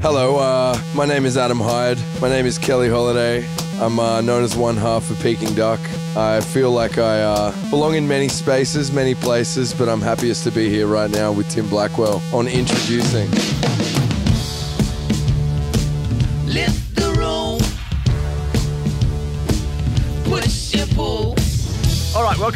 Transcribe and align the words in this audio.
Hello, 0.00 0.36
uh, 0.36 0.80
my 0.94 1.04
name 1.04 1.26
is 1.26 1.36
Adam 1.36 1.58
Hyde. 1.58 1.98
My 2.22 2.28
name 2.28 2.46
is 2.46 2.56
Keli 2.56 2.88
Holiday. 2.88 3.44
I'm 3.80 3.98
uh, 3.98 4.20
known 4.20 4.44
as 4.44 4.54
one 4.56 4.76
half 4.76 5.10
of 5.10 5.18
Peking 5.18 5.54
Duk. 5.56 5.80
I 6.16 6.40
feel 6.40 6.70
like 6.70 6.98
I 6.98 7.20
uh, 7.20 7.70
belong 7.70 7.96
in 7.96 8.06
many 8.06 8.28
spaces, 8.28 8.92
many 8.92 9.16
places, 9.16 9.74
but 9.74 9.88
I'm 9.88 10.00
happiest 10.00 10.44
to 10.44 10.52
be 10.52 10.68
here 10.68 10.86
right 10.86 11.10
now 11.10 11.32
with 11.32 11.50
Tim 11.50 11.68
Blackwell 11.68 12.22
on 12.32 12.46
Introducing. 12.46 13.28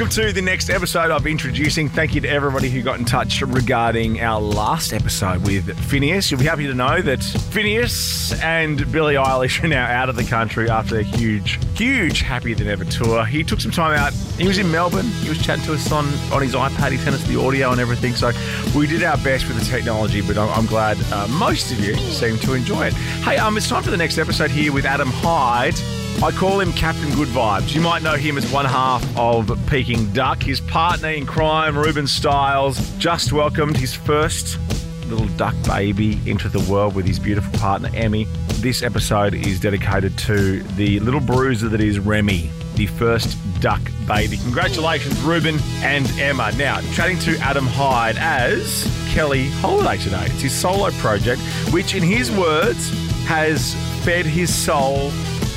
Welcome 0.02 0.24
to 0.24 0.32
the 0.32 0.42
next 0.42 0.68
episode 0.68 1.12
of 1.12 1.28
Introducing. 1.28 1.88
Thank 1.88 2.16
you 2.16 2.20
to 2.22 2.28
everybody 2.28 2.68
who 2.68 2.82
got 2.82 2.98
in 2.98 3.04
touch 3.04 3.40
regarding 3.40 4.20
our 4.20 4.40
last 4.40 4.92
episode 4.92 5.46
with 5.46 5.64
Finneas. 5.88 6.28
You'll 6.28 6.40
be 6.40 6.46
happy 6.46 6.66
to 6.66 6.74
know 6.74 7.00
that 7.00 7.20
Finneas 7.20 8.36
and 8.42 8.90
Billie 8.90 9.14
Eilish 9.14 9.62
are 9.62 9.68
now 9.68 9.86
out 9.86 10.08
of 10.08 10.16
the 10.16 10.24
country 10.24 10.68
after 10.68 10.98
a 10.98 11.04
huge, 11.04 11.60
huge 11.78 12.20
happier 12.20 12.56
than 12.56 12.66
ever 12.66 12.84
tour. 12.84 13.24
He 13.24 13.44
took 13.44 13.60
some 13.60 13.70
time 13.70 13.96
out. 13.96 14.12
He 14.12 14.48
was 14.48 14.58
in 14.58 14.68
Melbourne. 14.72 15.06
He 15.06 15.28
was 15.28 15.40
chatting 15.40 15.64
to 15.66 15.74
us 15.74 15.92
on, 15.92 16.06
on 16.32 16.42
his 16.42 16.54
iPad. 16.54 16.90
He 16.90 16.98
sent 16.98 17.14
us 17.14 17.22
the 17.28 17.38
audio 17.38 17.70
and 17.70 17.80
everything. 17.80 18.16
So 18.16 18.32
we 18.76 18.88
did 18.88 19.04
our 19.04 19.18
best 19.18 19.46
with 19.46 19.56
the 19.56 19.64
technology, 19.64 20.20
but 20.20 20.36
I'm, 20.36 20.48
I'm 20.48 20.66
glad 20.66 20.98
uh, 21.12 21.28
most 21.28 21.70
of 21.70 21.78
you 21.78 21.94
seem 21.94 22.38
to 22.38 22.54
enjoy 22.54 22.88
it. 22.88 22.94
Hey, 23.22 23.36
um, 23.36 23.56
it's 23.56 23.68
time 23.68 23.84
for 23.84 23.92
the 23.92 23.96
next 23.96 24.18
episode 24.18 24.50
here 24.50 24.72
with 24.72 24.84
Adam 24.84 25.10
Hyde. 25.12 25.76
I 26.20 26.30
call 26.30 26.60
him 26.60 26.72
Captain 26.72 27.12
Good 27.14 27.28
Vibes. 27.28 27.74
You 27.74 27.80
might 27.80 28.02
know 28.02 28.14
him 28.14 28.38
as 28.38 28.50
one 28.52 28.64
half 28.64 29.04
of 29.16 29.50
Peking 29.66 30.12
Duk. 30.12 30.42
His 30.42 30.60
partner 30.60 31.10
in 31.10 31.26
crime, 31.26 31.76
Reuben 31.76 32.06
Styles, 32.06 32.78
just 32.98 33.32
welcomed 33.32 33.76
his 33.76 33.94
first 33.94 34.58
little 35.06 35.26
duck 35.36 35.54
baby 35.66 36.18
into 36.24 36.48
the 36.48 36.60
world 36.70 36.94
with 36.94 37.06
his 37.06 37.18
beautiful 37.18 37.58
partner, 37.58 37.90
Emmy. 37.94 38.24
This 38.60 38.82
episode 38.82 39.34
is 39.34 39.60
dedicated 39.60 40.16
to 40.18 40.62
the 40.74 41.00
little 41.00 41.20
bruiser 41.20 41.68
that 41.68 41.80
is 41.80 41.98
Remy, 41.98 42.50
the 42.76 42.86
first 42.86 43.36
duck 43.60 43.82
baby. 44.06 44.36
Congratulations, 44.38 45.20
Reuben 45.22 45.58
and 45.82 46.08
Emma. 46.18 46.52
Now, 46.52 46.80
chatting 46.92 47.18
to 47.20 47.36
Adam 47.38 47.66
Hyde 47.66 48.16
as 48.18 48.84
Keli 49.12 49.50
Holiday 49.60 50.02
today. 50.02 50.24
It's 50.26 50.42
his 50.42 50.52
solo 50.52 50.90
project, 50.92 51.40
which, 51.72 51.94
in 51.94 52.02
his 52.02 52.30
words, 52.30 52.90
has 53.26 53.74
fed 54.04 54.24
his 54.24 54.54
soul 54.54 55.10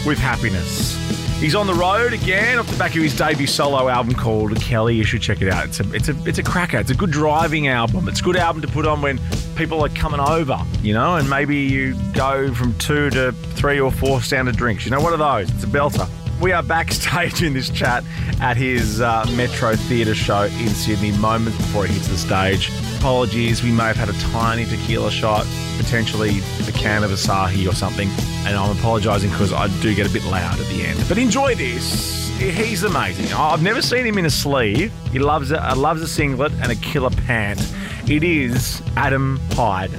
with 0.06 0.18
happiness. 0.18 0.96
He's 1.40 1.54
on 1.54 1.68
the 1.68 1.74
road 1.74 2.14
again 2.14 2.60
off 2.60 2.68
the 2.68 2.78
back 2.78 2.96
of 2.96 3.02
his 3.02 3.16
debut 3.16 3.46
solo 3.46 3.90
album 3.90 4.16
called 4.16 4.52
Keli. 4.52 4.96
You 4.96 5.04
should 5.04 5.22
check 5.22 5.42
it 5.42 5.50
out. 5.50 5.66
It's 5.66 5.80
a 5.80 5.94
it's 5.94 6.10
a 6.10 6.16
it's 6.26 6.38
a 6.38 6.44
cracker. 6.44 6.78
It's 6.78 6.92
a 6.92 6.96
good 6.96 7.12
driving 7.12 7.68
album. 7.68 8.08
It's 8.08 8.22
a 8.22 8.24
good 8.24 8.38
album 8.38 8.62
to 8.62 8.68
put 8.70 8.88
on 8.88 9.02
when 9.02 9.20
people 9.56 9.84
are 9.84 9.90
coming 9.90 10.22
over, 10.22 10.58
you 10.82 10.94
know, 10.94 11.16
and 11.18 11.30
maybe 11.30 11.58
you 11.58 11.94
go 12.14 12.54
from 12.54 12.74
two 12.78 13.10
to 13.10 13.32
three 13.32 13.80
or 13.80 13.92
four 13.92 14.22
standard 14.22 14.56
drinks. 14.56 14.86
You 14.86 14.92
know, 14.92 15.02
one 15.02 15.14
of 15.14 15.20
those. 15.20 15.50
It's 15.50 15.64
a 15.64 15.68
belter. 15.68 16.10
We 16.42 16.52
are 16.52 16.64
backstage 16.64 17.44
in 17.44 17.54
this 17.54 17.70
chat 17.70 18.04
at 18.42 18.58
his 18.58 19.02
uh, 19.02 19.26
Metro 19.36 19.76
Theatre 19.76 20.16
show 20.16 20.44
in 20.44 20.70
Sydney, 20.70 21.12
moments 21.18 21.58
before 21.58 21.86
he 21.86 21.94
hits 21.94 22.08
the 22.08 22.18
stage. 22.18 22.72
Apologies, 22.98 23.64
we 23.64 23.72
may 23.72 23.86
have 23.86 23.98
had 23.98 24.10
a 24.10 24.20
tiny 24.32 24.66
tequila 24.66 25.12
shot, 25.12 25.46
potentially 25.78 26.40
a 26.68 26.72
can 26.72 27.04
of 27.04 27.12
Asahi 27.12 27.70
or 27.70 27.76
something, 27.76 28.10
and 28.46 28.56
I'm 28.56 28.78
apologising 28.78 29.30
because 29.32 29.52
I 29.52 29.68
do 29.82 29.96
get 29.96 30.08
a 30.08 30.14
bit 30.14 30.24
loud 30.26 30.60
at 30.60 30.68
the 30.68 30.84
end. 30.86 31.04
But 31.08 31.18
enjoy 31.18 31.56
this. 31.56 32.30
He's 32.38 32.84
amazing. 32.84 33.32
I've 33.34 33.64
never 33.64 33.82
seen 33.82 34.06
him 34.06 34.18
in 34.18 34.26
a 34.26 34.30
sleeve. 34.30 34.92
He 35.12 35.20
loves. 35.20 35.52
Uh, 35.52 35.74
loves 35.76 36.02
a 36.02 36.08
singlet 36.08 36.52
and 36.62 36.72
a 36.72 36.76
killer 36.76 37.10
pant. 37.10 37.60
It 38.08 38.24
is 38.24 38.82
Adam 38.96 39.40
Hyde, 39.52 39.92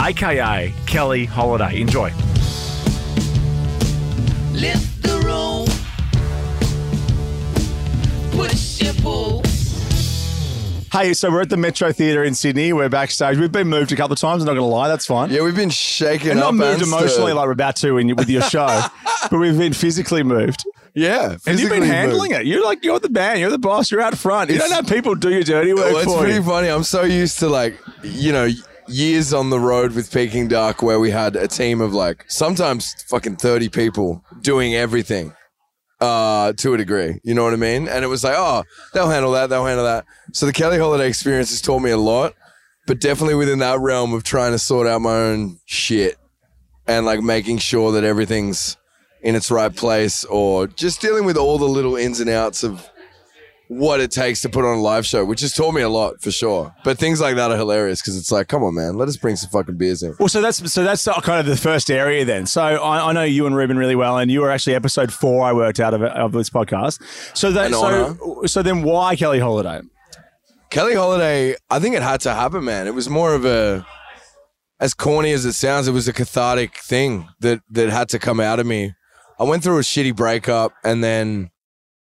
aka 0.00 0.70
Keli 0.86 1.26
Holiday. 1.26 1.80
Enjoy. 1.80 2.12
Hey, 10.98 11.14
so 11.14 11.30
we're 11.30 11.42
at 11.42 11.48
the 11.48 11.56
Metro 11.56 11.92
Theatre 11.92 12.24
in 12.24 12.34
Sydney. 12.34 12.72
We're 12.72 12.88
backstage. 12.88 13.38
We've 13.38 13.52
been 13.52 13.68
moved 13.68 13.92
a 13.92 13.96
couple 13.96 14.14
of 14.14 14.18
times. 14.18 14.42
I'm 14.42 14.46
not 14.46 14.54
going 14.54 14.68
to 14.68 14.74
lie, 14.74 14.88
that's 14.88 15.06
fine. 15.06 15.30
Yeah, 15.30 15.42
we've 15.42 15.54
been 15.54 15.70
shaken 15.70 16.32
and 16.32 16.40
up. 16.40 16.46
not 16.52 16.54
moved 16.54 16.82
emotionally 16.82 17.32
like 17.32 17.46
we're 17.46 17.52
about 17.52 17.76
to 17.76 17.98
in, 17.98 18.16
with 18.16 18.28
your 18.28 18.42
show, 18.42 18.66
but 19.30 19.38
we've 19.38 19.56
been 19.56 19.72
physically 19.74 20.24
moved. 20.24 20.64
yeah, 20.94 21.36
And 21.46 21.60
you've 21.60 21.70
been 21.70 21.84
handling 21.84 22.32
it. 22.32 22.46
You're 22.46 22.64
like 22.64 22.82
you're 22.82 22.98
the 22.98 23.08
band. 23.08 23.38
You're 23.38 23.50
the 23.50 23.58
boss. 23.58 23.92
You're 23.92 24.00
out 24.00 24.18
front. 24.18 24.50
You 24.50 24.56
It's- 24.56 24.68
don't 24.68 24.76
have 24.84 24.92
people 24.92 25.14
do 25.14 25.30
your 25.30 25.44
dirty 25.44 25.72
work 25.72 25.84
Well, 25.92 25.98
it's 25.98 26.16
pretty 26.16 26.34
you. 26.34 26.42
funny. 26.42 26.66
I'm 26.66 26.82
so 26.82 27.02
used 27.04 27.38
to 27.38 27.48
like, 27.48 27.78
you 28.02 28.32
know, 28.32 28.48
years 28.88 29.32
on 29.32 29.50
the 29.50 29.60
road 29.60 29.92
with 29.94 30.10
Peking 30.10 30.48
Duk 30.48 30.82
where 30.82 30.98
we 30.98 31.12
had 31.12 31.36
a 31.36 31.46
team 31.46 31.80
of 31.80 31.92
like 31.92 32.24
sometimes 32.26 33.04
fucking 33.06 33.36
30 33.36 33.68
people 33.68 34.24
doing 34.40 34.74
everything 34.74 35.32
uh, 36.00 36.52
to 36.54 36.74
a 36.74 36.76
degree. 36.76 37.20
You 37.24 37.34
know 37.34 37.44
what 37.44 37.52
I 37.52 37.56
mean? 37.56 37.88
And 37.88 38.04
it 38.04 38.08
was 38.08 38.24
like, 38.24 38.34
oh, 38.36 38.64
they'll 38.94 39.10
handle 39.10 39.32
that. 39.32 39.50
They'll 39.50 39.66
handle 39.66 39.84
that. 39.84 40.06
So 40.32 40.46
the 40.46 40.52
Keli 40.52 40.78
Holiday 40.78 41.08
experience 41.08 41.50
has 41.50 41.60
taught 41.60 41.80
me 41.80 41.90
a 41.90 41.96
lot, 41.96 42.34
but 42.86 43.00
definitely 43.00 43.34
within 43.34 43.58
that 43.60 43.80
realm 43.80 44.12
of 44.12 44.22
trying 44.22 44.52
to 44.52 44.58
sort 44.58 44.86
out 44.86 45.00
my 45.00 45.14
own 45.14 45.58
shit 45.66 46.16
and 46.86 47.04
like 47.04 47.20
making 47.20 47.58
sure 47.58 47.92
that 47.92 48.04
everything's 48.04 48.76
in 49.22 49.34
its 49.34 49.50
right 49.50 49.74
place 49.74 50.24
or 50.24 50.66
just 50.66 51.00
dealing 51.00 51.24
with 51.24 51.36
all 51.36 51.58
the 51.58 51.68
little 51.68 51.96
ins 51.96 52.20
and 52.20 52.30
outs 52.30 52.62
of 52.62 52.88
what 53.68 54.00
it 54.00 54.10
takes 54.10 54.40
to 54.40 54.48
put 54.48 54.64
on 54.64 54.78
a 54.78 54.80
live 54.80 55.06
show, 55.06 55.24
which 55.24 55.42
has 55.42 55.52
taught 55.52 55.72
me 55.72 55.82
a 55.82 55.88
lot 55.88 56.20
for 56.20 56.30
sure. 56.30 56.74
But 56.84 56.98
things 56.98 57.20
like 57.20 57.36
that 57.36 57.50
are 57.50 57.56
hilarious 57.56 58.00
because 58.00 58.16
it's 58.16 58.32
like, 58.32 58.48
come 58.48 58.64
on, 58.64 58.74
man, 58.74 58.96
let 58.96 59.08
us 59.08 59.16
bring 59.16 59.36
some 59.36 59.50
fucking 59.50 59.76
beers 59.76 60.02
in. 60.02 60.14
Well, 60.18 60.28
so 60.28 60.40
that's 60.40 60.72
so 60.72 60.82
that's 60.82 61.04
kind 61.04 61.38
of 61.38 61.46
the 61.46 61.56
first 61.56 61.90
area 61.90 62.24
then. 62.24 62.46
So 62.46 62.62
I, 62.62 63.10
I 63.10 63.12
know 63.12 63.24
you 63.24 63.46
and 63.46 63.54
Reuben 63.54 63.76
really 63.76 63.94
well, 63.94 64.18
and 64.18 64.30
you 64.30 64.40
were 64.40 64.50
actually 64.50 64.74
episode 64.74 65.12
four. 65.12 65.44
I 65.44 65.52
worked 65.52 65.80
out 65.80 65.94
of, 65.94 66.02
of 66.02 66.32
this 66.32 66.50
podcast. 66.50 67.00
So 67.36 67.50
that 67.52 67.66
An 67.66 67.72
so 67.72 68.42
so 68.46 68.62
then 68.62 68.82
why 68.82 69.16
Keli 69.16 69.40
Holiday? 69.40 69.82
Keli 70.70 70.96
Holiday, 70.96 71.56
I 71.70 71.78
think 71.78 71.94
it 71.94 72.02
had 72.02 72.20
to 72.22 72.34
happen, 72.34 72.64
man. 72.64 72.86
It 72.86 72.94
was 72.94 73.08
more 73.08 73.34
of 73.34 73.46
a, 73.46 73.86
as 74.80 74.92
corny 74.92 75.32
as 75.32 75.46
it 75.46 75.54
sounds, 75.54 75.88
it 75.88 75.92
was 75.92 76.08
a 76.08 76.12
cathartic 76.12 76.76
thing 76.76 77.28
that 77.40 77.60
that 77.70 77.90
had 77.90 78.08
to 78.10 78.18
come 78.18 78.40
out 78.40 78.60
of 78.60 78.66
me. 78.66 78.94
I 79.38 79.44
went 79.44 79.62
through 79.62 79.78
a 79.78 79.82
shitty 79.82 80.16
breakup 80.16 80.72
and 80.82 81.02
then 81.04 81.50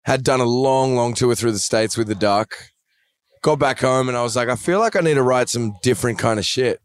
had 0.05 0.23
done 0.23 0.39
a 0.39 0.45
long, 0.45 0.95
long 0.95 1.13
tour 1.13 1.35
through 1.35 1.51
the 1.51 1.59
states 1.59 1.97
with 1.97 2.07
the 2.07 2.15
Duk. 2.15 2.55
Got 3.41 3.59
back 3.59 3.79
home 3.79 4.07
and 4.07 4.17
I 4.17 4.21
was 4.23 4.35
like, 4.35 4.49
I 4.49 4.55
feel 4.55 4.79
like 4.79 4.95
I 4.95 5.01
need 5.01 5.15
to 5.15 5.23
write 5.23 5.49
some 5.49 5.75
different 5.81 6.19
kind 6.19 6.39
of 6.39 6.45
shit. 6.45 6.79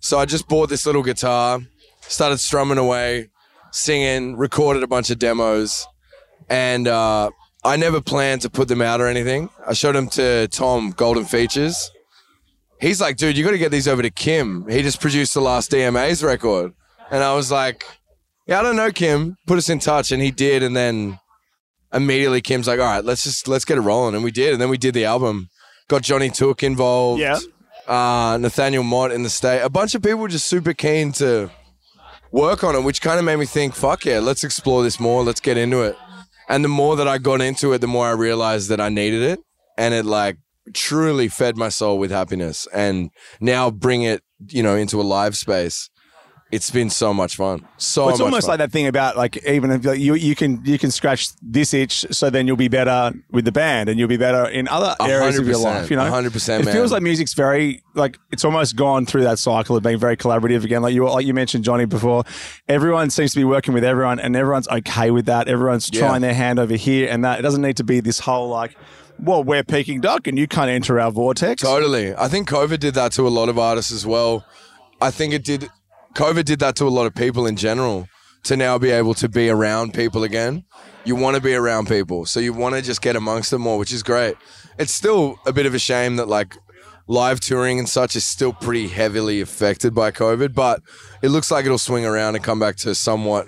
So 0.00 0.18
I 0.18 0.26
just 0.26 0.48
bought 0.48 0.68
this 0.68 0.84
little 0.84 1.02
guitar, 1.02 1.60
started 2.02 2.38
strumming 2.38 2.78
away, 2.78 3.30
singing, 3.70 4.36
recorded 4.36 4.82
a 4.82 4.86
bunch 4.86 5.10
of 5.10 5.18
demos, 5.18 5.86
and 6.48 6.88
uh, 6.88 7.30
I 7.64 7.76
never 7.76 8.00
planned 8.00 8.42
to 8.42 8.50
put 8.50 8.68
them 8.68 8.82
out 8.82 9.00
or 9.00 9.06
anything. 9.06 9.48
I 9.66 9.72
showed 9.72 9.94
them 9.94 10.08
to 10.10 10.48
Tom 10.48 10.90
Golden 10.90 11.24
Features. 11.24 11.90
He's 12.80 13.00
like, 13.00 13.16
dude, 13.16 13.36
you 13.36 13.44
got 13.44 13.52
to 13.52 13.58
get 13.58 13.70
these 13.70 13.86
over 13.88 14.02
to 14.02 14.10
Kim. 14.10 14.68
He 14.68 14.82
just 14.82 15.00
produced 15.00 15.34
the 15.34 15.40
last 15.40 15.70
DMA's 15.70 16.22
record, 16.22 16.74
and 17.10 17.22
I 17.22 17.34
was 17.34 17.50
like, 17.50 17.84
yeah, 18.46 18.58
I 18.58 18.62
don't 18.62 18.76
know, 18.76 18.90
Kim. 18.90 19.36
Put 19.46 19.56
us 19.56 19.68
in 19.70 19.78
touch, 19.78 20.10
and 20.10 20.20
he 20.20 20.32
did, 20.32 20.64
and 20.64 20.76
then 20.76 21.18
immediately 21.92 22.40
Kim's 22.40 22.66
like, 22.66 22.80
all 22.80 22.86
right, 22.86 23.04
let's 23.04 23.24
just 23.24 23.48
let's 23.48 23.64
get 23.64 23.78
it 23.78 23.82
rolling, 23.82 24.14
and 24.14 24.24
we 24.24 24.30
did, 24.30 24.52
and 24.52 24.60
then 24.60 24.68
we 24.68 24.78
did 24.78 24.94
the 24.94 25.04
album. 25.04 25.48
Got 25.88 26.02
Johnny 26.02 26.30
Took 26.30 26.62
involved. 26.62 27.20
Yeah. 27.20 27.38
Uh, 27.86 28.38
Nathaniel 28.40 28.84
Mott 28.84 29.10
in 29.10 29.24
the 29.24 29.30
state. 29.30 29.60
A 29.60 29.68
bunch 29.68 29.94
of 29.94 30.02
people 30.02 30.20
were 30.20 30.28
just 30.28 30.46
super 30.46 30.72
keen 30.72 31.12
to 31.12 31.50
work 32.30 32.64
on 32.64 32.74
it, 32.74 32.82
which 32.82 33.02
kind 33.02 33.18
of 33.18 33.24
made 33.24 33.36
me 33.36 33.46
think, 33.46 33.74
fuck 33.74 34.04
yeah, 34.04 34.20
let's 34.20 34.44
explore 34.44 34.82
this 34.82 34.98
more. 34.98 35.22
Let's 35.22 35.40
get 35.40 35.56
into 35.56 35.82
it. 35.82 35.96
And 36.48 36.64
the 36.64 36.68
more 36.68 36.96
that 36.96 37.08
I 37.08 37.18
got 37.18 37.40
into 37.40 37.72
it, 37.72 37.78
the 37.78 37.86
more 37.86 38.06
I 38.06 38.12
realized 38.12 38.68
that 38.70 38.80
I 38.80 38.88
needed 38.88 39.22
it. 39.22 39.40
And 39.76 39.94
it 39.94 40.04
like 40.04 40.38
truly 40.74 41.28
fed 41.28 41.56
my 41.56 41.68
soul 41.68 41.98
with 41.98 42.10
happiness. 42.10 42.66
And 42.72 43.10
now 43.40 43.70
bring 43.70 44.02
it, 44.02 44.22
you 44.48 44.62
know, 44.62 44.76
into 44.76 45.00
a 45.00 45.02
live 45.02 45.36
space. 45.36 45.90
It's 46.52 46.70
been 46.70 46.90
so 46.90 47.14
much 47.14 47.36
fun. 47.36 47.66
So 47.78 48.02
Well, 48.04 48.10
it's 48.10 48.20
almost 48.20 48.42
fun. 48.46 48.52
like 48.52 48.58
that 48.58 48.72
thing 48.72 48.86
about 48.86 49.16
like 49.16 49.42
even 49.46 49.70
if 49.70 49.86
like, 49.86 49.98
you 49.98 50.14
you 50.14 50.34
can 50.36 50.60
you 50.66 50.78
can 50.78 50.90
scratch 50.90 51.28
this 51.40 51.72
itch, 51.72 52.04
so 52.10 52.28
then 52.28 52.46
you'll 52.46 52.56
be 52.58 52.68
better 52.68 53.12
with 53.30 53.46
the 53.46 53.52
band, 53.52 53.88
and 53.88 53.98
you'll 53.98 54.06
be 54.06 54.18
better 54.18 54.44
in 54.44 54.68
other 54.68 54.94
areas 55.00 55.38
of 55.38 55.46
your 55.48 55.56
life. 55.56 55.90
You 55.90 55.96
know, 55.96 56.04
hundred 56.10 56.34
percent, 56.34 56.60
It 56.62 56.66
man. 56.66 56.74
feels 56.74 56.92
like 56.92 57.02
music's 57.02 57.32
very 57.32 57.82
like 57.94 58.18
it's 58.30 58.44
almost 58.44 58.76
gone 58.76 59.06
through 59.06 59.22
that 59.22 59.38
cycle 59.38 59.76
of 59.76 59.82
being 59.82 59.98
very 59.98 60.16
collaborative 60.16 60.62
again. 60.62 60.82
Like 60.82 60.92
you 60.94 61.08
like 61.08 61.24
you 61.24 61.32
mentioned 61.32 61.64
Johnny 61.64 61.86
before, 61.86 62.24
everyone 62.68 63.08
seems 63.08 63.32
to 63.32 63.38
be 63.38 63.44
working 63.44 63.72
with 63.72 63.82
everyone, 63.82 64.20
and 64.20 64.36
everyone's 64.36 64.68
okay 64.68 65.10
with 65.10 65.24
that. 65.26 65.48
Everyone's 65.48 65.88
Yeah. 65.90 66.00
trying 66.00 66.20
their 66.20 66.34
hand 66.34 66.58
over 66.58 66.74
here, 66.76 67.08
and 67.10 67.24
that 67.24 67.38
it 67.38 67.42
doesn't 67.42 67.62
need 67.62 67.78
to 67.78 67.84
be 67.84 68.00
this 68.00 68.18
whole 68.20 68.48
like. 68.50 68.76
Well, 69.18 69.42
we're 69.42 69.62
Peking 69.64 70.00
Duk, 70.02 70.26
and 70.26 70.36
you 70.38 70.46
can't 70.48 70.68
enter 70.68 71.00
our 71.00 71.10
vortex. 71.12 71.62
Totally. 71.62 72.14
I 72.14 72.28
think 72.28 72.48
COVID 72.48 72.78
did 72.80 72.92
that 72.94 73.12
to 73.12 73.26
a 73.26 73.30
lot 73.30 73.48
of 73.48 73.58
artists 73.58 73.92
as 73.92 74.04
well. 74.04 74.44
I 75.00 75.10
think 75.10 75.32
it 75.32 75.44
did. 75.44 75.70
COVID 76.14 76.44
did 76.44 76.58
that 76.60 76.76
to 76.76 76.86
a 76.86 76.90
lot 76.90 77.06
of 77.06 77.14
people 77.14 77.46
in 77.46 77.56
general. 77.56 78.08
To 78.44 78.56
now 78.56 78.76
be 78.76 78.90
able 78.90 79.14
to 79.14 79.28
be 79.28 79.48
around 79.50 79.94
people 79.94 80.24
again, 80.24 80.64
you 81.04 81.14
want 81.14 81.36
to 81.36 81.40
be 81.40 81.54
around 81.54 81.86
people, 81.86 82.26
so 82.26 82.40
you 82.40 82.52
want 82.52 82.74
to 82.74 82.82
just 82.82 83.00
get 83.00 83.14
amongst 83.14 83.52
them 83.52 83.62
more, 83.62 83.78
which 83.78 83.92
is 83.92 84.02
great. 84.02 84.34
It's 84.80 84.90
still 84.92 85.36
a 85.46 85.52
bit 85.52 85.64
of 85.64 85.74
a 85.74 85.78
shame 85.78 86.16
that 86.16 86.26
like 86.26 86.56
live 87.06 87.38
touring 87.38 87.78
and 87.78 87.88
such 87.88 88.16
is 88.16 88.24
still 88.24 88.52
pretty 88.52 88.88
heavily 88.88 89.40
affected 89.40 89.94
by 89.94 90.10
COVID, 90.10 90.54
but 90.56 90.80
it 91.22 91.28
looks 91.28 91.52
like 91.52 91.66
it'll 91.66 91.78
swing 91.78 92.04
around 92.04 92.34
and 92.34 92.42
come 92.42 92.58
back 92.58 92.74
to 92.78 92.96
somewhat, 92.96 93.46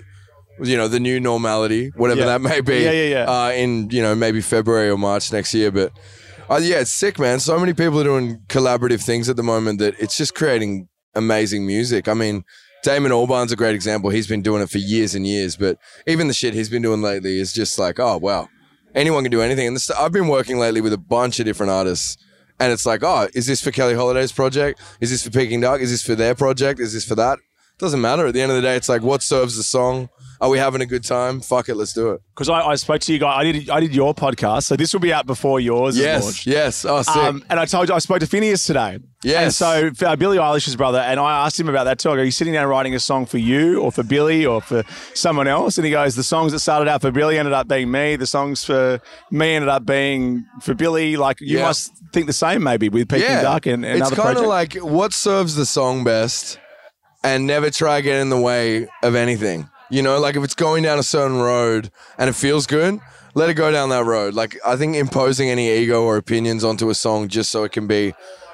you 0.63 0.77
know, 0.77 0.87
the 0.87 0.99
new 1.01 1.19
normality, 1.19 1.91
whatever 1.97 2.21
Yeah. 2.21 2.27
that 2.27 2.41
may 2.41 2.61
be. 2.61 2.79
Yeah, 2.79 2.91
yeah, 2.91 3.09
yeah. 3.09 3.25
Uh, 3.29 3.51
in 3.51 3.89
you 3.89 4.01
know 4.01 4.15
maybe 4.15 4.39
February 4.39 4.89
or 4.89 4.97
March 4.97 5.29
next 5.33 5.53
year, 5.53 5.71
but. 5.71 5.91
Uh, 6.47 6.59
yeah, 6.61 6.75
it's 6.79 6.93
sick, 6.93 7.17
man. 7.17 7.39
So 7.39 7.59
many 7.59 7.73
people 7.73 7.99
are 7.99 8.03
doing 8.03 8.37
collaborative 8.49 9.03
things 9.03 9.29
at 9.29 9.35
the 9.35 9.41
moment 9.41 9.79
that 9.79 9.95
it's 9.99 10.15
just 10.15 10.35
creating 10.35 10.87
amazing 11.15 11.65
music. 11.65 12.07
I 12.07 12.13
mean, 12.13 12.43
Damon 12.83 13.11
Albarn's 13.11 13.51
a 13.51 13.55
great 13.55 13.75
example. 13.75 14.09
He's 14.09 14.27
been 14.27 14.41
doing 14.41 14.61
it 14.61 14.69
for 14.69 14.77
years 14.77 15.15
and 15.15 15.25
years, 15.25 15.55
but 15.55 15.77
even 16.05 16.27
the 16.27 16.33
shit 16.33 16.53
he's 16.53 16.69
been 16.69 16.81
doing 16.81 17.01
lately 17.01 17.39
is 17.39 17.51
just 17.51 17.79
like, 17.79 17.99
oh 17.99 18.17
wow, 18.17 18.47
anyone 18.93 19.23
can 19.23 19.31
do 19.31 19.41
anything. 19.41 19.67
And 19.67 19.75
this, 19.75 19.89
I've 19.89 20.11
been 20.11 20.27
working 20.27 20.59
lately 20.59 20.81
with 20.81 20.93
a 20.93 20.97
bunch 20.97 21.39
of 21.39 21.45
different 21.45 21.71
artists, 21.71 22.17
and 22.59 22.71
it's 22.71 22.85
like, 22.85 23.03
oh, 23.03 23.27
is 23.33 23.47
this 23.47 23.61
for 23.61 23.71
Keli 23.71 23.95
Holiday's 23.95 24.31
project? 24.31 24.79
Is 25.01 25.09
this 25.09 25.23
for 25.23 25.31
Peking 25.31 25.61
Duk? 25.61 25.81
Is 25.81 25.91
this 25.91 26.03
for 26.03 26.15
their 26.15 26.35
project? 26.35 26.79
Is 26.79 26.93
this 26.93 27.05
for 27.05 27.15
that? 27.15 27.39
Doesn't 27.77 27.99
matter. 27.99 28.27
At 28.27 28.33
the 28.33 28.41
end 28.41 28.51
of 28.51 28.55
the 28.55 28.61
day, 28.61 28.75
it's 28.75 28.87
like, 28.87 29.01
what 29.01 29.21
serves 29.21 29.57
the 29.57 29.63
song? 29.63 30.09
Are 30.41 30.49
we 30.49 30.57
having 30.57 30.81
a 30.81 30.85
good 30.85 31.03
time? 31.03 31.39
Fuck 31.41 31.69
it, 31.69 31.75
let's 31.75 31.93
do 31.93 32.11
it. 32.11 32.21
Because 32.33 32.49
I, 32.49 32.61
I 32.61 32.75
spoke 32.75 32.99
to 33.01 33.13
you 33.13 33.19
guys. 33.19 33.35
I 33.39 33.51
did 33.51 33.69
I 33.69 33.79
did 33.79 33.95
your 33.95 34.13
podcast, 34.13 34.63
so 34.63 34.75
this 34.75 34.91
will 34.93 34.99
be 34.99 35.13
out 35.13 35.25
before 35.25 35.59
yours 35.59 35.97
Yes, 35.97 36.45
yes. 36.45 36.83
Oh, 36.85 37.01
sick. 37.01 37.15
Um, 37.15 37.43
and 37.49 37.59
I 37.59 37.65
told 37.65 37.87
you 37.89 37.95
I 37.95 37.99
spoke 37.99 38.19
to 38.19 38.25
Finneas 38.27 38.65
today. 38.65 38.99
Yes. 39.23 39.59
And 39.61 39.93
so 39.99 40.07
uh, 40.07 40.15
Billie 40.15 40.37
Eilish's 40.37 40.75
brother, 40.75 40.99
and 40.99 41.19
I 41.19 41.45
asked 41.45 41.59
him 41.59 41.67
about 41.69 41.85
that 41.85 41.97
too. 41.99 42.11
I 42.11 42.15
go, 42.15 42.21
"Are 42.21 42.25
you 42.25 42.31
sitting 42.31 42.53
down 42.53 42.67
writing 42.67 42.93
a 42.93 42.99
song 42.99 43.25
for 43.25 43.37
you, 43.39 43.81
or 43.81 43.91
for 43.91 44.03
Billie, 44.03 44.45
or 44.45 44.61
for 44.61 44.83
someone 45.15 45.47
else?" 45.47 45.77
And 45.77 45.85
he 45.85 45.91
goes, 45.91 46.15
"The 46.15 46.23
songs 46.23 46.51
that 46.51 46.59
started 46.59 46.87
out 46.89 47.01
for 47.01 47.09
Billie 47.11 47.39
ended 47.39 47.53
up 47.53 47.67
being 47.67 47.89
me. 47.89 48.17
The 48.17 48.27
songs 48.27 48.63
for 48.63 48.99
me 49.31 49.55
ended 49.55 49.69
up 49.69 49.85
being 49.85 50.45
for 50.61 50.75
Billie. 50.75 51.15
Like 51.17 51.41
you 51.41 51.57
Yeah. 51.57 51.63
must 51.63 51.91
think 52.13 52.27
the 52.27 52.33
same, 52.33 52.61
maybe 52.61 52.89
with 52.89 53.09
Peking 53.09 53.27
Duk 53.41 53.65
and, 53.65 53.83
and 53.85 53.99
it's 53.99 54.11
kind 54.11 54.37
of 54.37 54.45
like 54.45 54.75
what 54.75 55.11
serves 55.13 55.55
the 55.55 55.65
song 55.65 56.03
best, 56.03 56.59
and 57.23 57.47
never 57.47 57.71
try 57.71 58.01
get 58.01 58.19
in 58.21 58.29
the 58.29 58.39
way 58.39 58.87
of 59.01 59.15
anything. 59.15 59.69
You 59.89 60.01
know, 60.01 60.19
like 60.19 60.35
if 60.35 60.43
it's 60.43 60.55
going 60.55 60.83
down 60.83 60.99
a 60.99 61.03
certain 61.03 61.37
road 61.37 61.91
and 62.17 62.29
it 62.29 62.33
feels 62.33 62.65
good, 62.65 62.99
let 63.35 63.49
it 63.49 63.53
go 63.53 63.71
down 63.71 63.89
that 63.89 64.05
road. 64.05 64.33
Like 64.33 64.57
I 64.65 64.75
think 64.75 64.95
imposing 64.95 65.49
any 65.49 65.69
ego 65.69 66.03
or 66.03 66.17
opinions 66.17 66.63
onto 66.63 66.89
a 66.89 66.95
song 66.95 67.27
just 67.27 67.51
so 67.51 67.63
it 67.63 67.71
can 67.71 67.85
be 67.87 68.13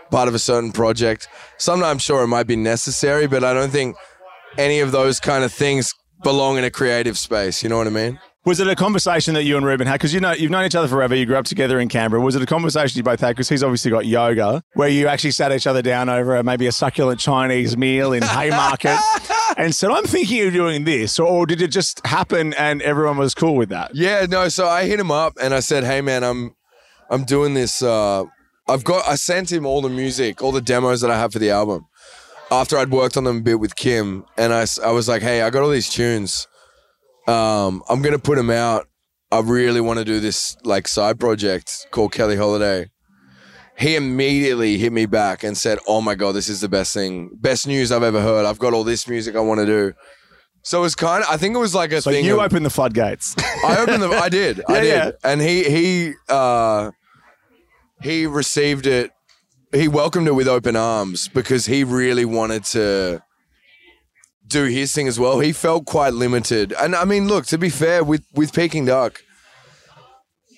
part 0.10 0.28
of 0.28 0.36
a 0.36 0.40
certain 0.40 0.72
project. 0.72 1.28
Sometimes 1.58 2.02
sure 2.02 2.24
it 2.24 2.28
might 2.28 2.48
be 2.48 2.56
necessary, 2.56 3.28
but 3.28 3.44
I 3.44 3.54
don't 3.54 3.72
think 3.72 3.96
any 4.58 4.82
of 4.82 4.92
those 4.92 5.20
kind 5.20 5.44
of 5.44 5.54
things 5.54 5.94
belong 6.24 6.58
in 6.58 6.64
a 6.64 6.72
creative 6.72 7.18
space. 7.18 7.64
You 7.64 7.70
know 7.70 7.78
what 7.78 7.88
I 7.88 7.92
mean? 7.92 8.20
Was 8.44 8.60
it 8.60 8.68
a 8.68 8.76
conversation 8.76 9.36
that 9.36 9.44
you 9.44 9.56
and 9.56 9.64
Reuben 9.64 9.86
had? 9.86 9.94
Because 9.94 10.16
you 10.16 10.20
know 10.20 10.32
you've 10.32 10.50
known 10.50 10.66
each 10.66 10.74
other 10.74 10.88
forever. 10.88 11.14
You 11.14 11.28
grew 11.28 11.38
up 11.38 11.46
together 11.46 11.80
in 11.80 11.90
Canberra. 11.90 12.20
Was 12.24 12.36
it 12.36 12.42
a 12.42 12.48
conversation 12.48 12.98
you 12.98 13.04
both 13.04 13.20
had? 13.20 13.30
Because 13.30 13.48
he's 13.48 13.62
obviously 13.62 13.92
got 13.92 14.08
yoga, 14.08 14.64
where 14.74 14.90
you 14.90 15.08
actually 15.08 15.30
sat 15.30 15.52
each 15.52 15.68
other 15.68 15.84
down 15.84 16.10
over 16.10 16.36
a, 16.36 16.44
maybe 16.44 16.66
a 16.66 16.72
succulent 16.72 17.20
Chinese 17.20 17.78
meal 17.78 18.14
in 18.14 18.24
Haymarket, 18.24 18.98
and 19.58 19.74
said, 19.76 19.92
"I'm 19.92 20.06
thinking 20.06 20.48
of 20.48 20.54
doing 20.54 20.84
this," 20.84 21.20
or, 21.20 21.46
did 21.46 21.62
it 21.62 21.70
just 21.70 22.06
happen 22.06 22.54
and 22.54 22.82
everyone 22.82 23.18
was 23.18 23.34
cool 23.34 23.56
with 23.56 23.70
that? 23.70 23.96
Yeah, 23.96 24.26
no. 24.30 24.50
So 24.50 24.68
I 24.68 24.86
hit 24.86 25.00
him 25.00 25.12
up 25.12 25.34
and 25.42 25.54
I 25.54 25.60
said, 25.60 25.84
"Hey, 25.84 26.02
man, 26.02 26.24
I'm, 26.24 26.56
I'm 27.10 27.24
doing 27.24 27.54
this. 27.54 27.82
Uh, 27.82 28.26
I've 28.68 28.84
got. 28.84 29.08
I 29.08 29.16
sent 29.16 29.52
him 29.52 29.66
all 29.66 29.82
the 29.82 29.90
music, 29.90 30.42
all 30.42 30.52
the 30.52 30.62
demos 30.62 31.02
that 31.02 31.12
I 31.12 31.18
have 31.18 31.34
for 31.34 31.40
the 31.40 31.50
album. 31.50 31.88
After 32.52 32.78
I'd 32.78 32.92
worked 32.92 33.18
on 33.18 33.24
them 33.24 33.38
a 33.38 33.42
bit 33.42 33.60
with 33.60 33.76
Kim, 33.76 34.26
and 34.38 34.54
I, 34.54 34.66
I 34.84 34.92
was 34.92 35.08
like, 35.08 35.22
hey, 35.22 35.42
I 35.42 35.50
got 35.50 35.64
all 35.64 35.70
these 35.70 35.90
tunes. 35.90 36.48
Um, 37.28 37.82
I'm 37.90 38.02
gonna 38.02 38.20
put 38.20 38.36
them 38.36 38.50
out. 38.50 38.88
I 39.32 39.40
really 39.40 39.80
want 39.80 40.00
to 40.00 40.06
do 40.06 40.20
this 40.20 40.58
like 40.64 40.88
side 40.88 41.20
project 41.20 41.88
called 41.92 42.12
Keli 42.12 42.38
Holiday. 42.38 42.91
He 43.78 43.96
immediately 43.96 44.78
hit 44.78 44.92
me 44.94 45.06
back 45.06 45.44
and 45.44 45.58
said, 45.58 45.80
"Oh 45.88 46.02
my 46.02 46.16
god, 46.16 46.34
this 46.34 46.50
is 46.50 46.62
the 46.62 46.70
best 46.70 46.94
thing, 46.94 47.30
best 47.34 47.66
news 47.68 47.92
I've 47.92 48.04
ever 48.04 48.22
heard. 48.22 48.46
I've 48.46 48.60
got 48.60 48.74
all 48.74 48.84
this 48.84 49.08
music 49.08 49.36
I 49.36 49.40
want 49.40 49.60
to 49.60 49.66
do." 49.66 49.94
So 50.64 50.80
it 50.80 50.82
was 50.82 50.94
kind 50.96 51.24
of. 51.24 51.30
I 51.30 51.38
think 51.38 51.56
it 51.56 51.60
was 51.60 51.74
like 51.74 51.92
a 51.92 52.02
So 52.02 52.12
thing. 52.12 52.24
you 52.26 52.36
of- 52.40 52.46
opened 52.46 52.66
the 52.66 52.70
floodgates. 52.70 53.36
I 53.66 53.78
opened 53.80 54.04
the. 54.04 54.10
I 54.10 54.30
did. 54.30 54.62
I 54.70 54.74
Yeah, 54.76 54.82
did. 54.82 54.88
yeah. 54.90 55.12
And 55.24 55.42
he 55.42 55.64
he 55.64 56.14
uh, 56.30 56.92
he 58.02 58.28
received 58.28 58.86
it. 58.86 59.12
He 59.74 59.88
welcomed 59.88 60.28
it 60.28 60.34
with 60.36 60.48
open 60.48 60.76
arms 60.76 61.28
because 61.30 61.66
he 61.66 61.84
really 61.84 62.26
wanted 62.26 62.66
to 62.66 63.24
do 64.46 64.66
his 64.66 64.94
thing 64.94 65.08
as 65.08 65.18
well. 65.20 65.40
He 65.40 65.54
felt 65.54 65.86
quite 65.86 66.14
limited, 66.14 66.74
and 66.80 66.94
I 66.96 67.06
mean, 67.06 67.28
look. 67.28 67.46
To 67.48 67.58
be 67.58 67.70
fair, 67.70 68.04
with 68.04 68.24
with 68.36 68.54
Peking 68.54 68.86
Duk, 68.86 69.24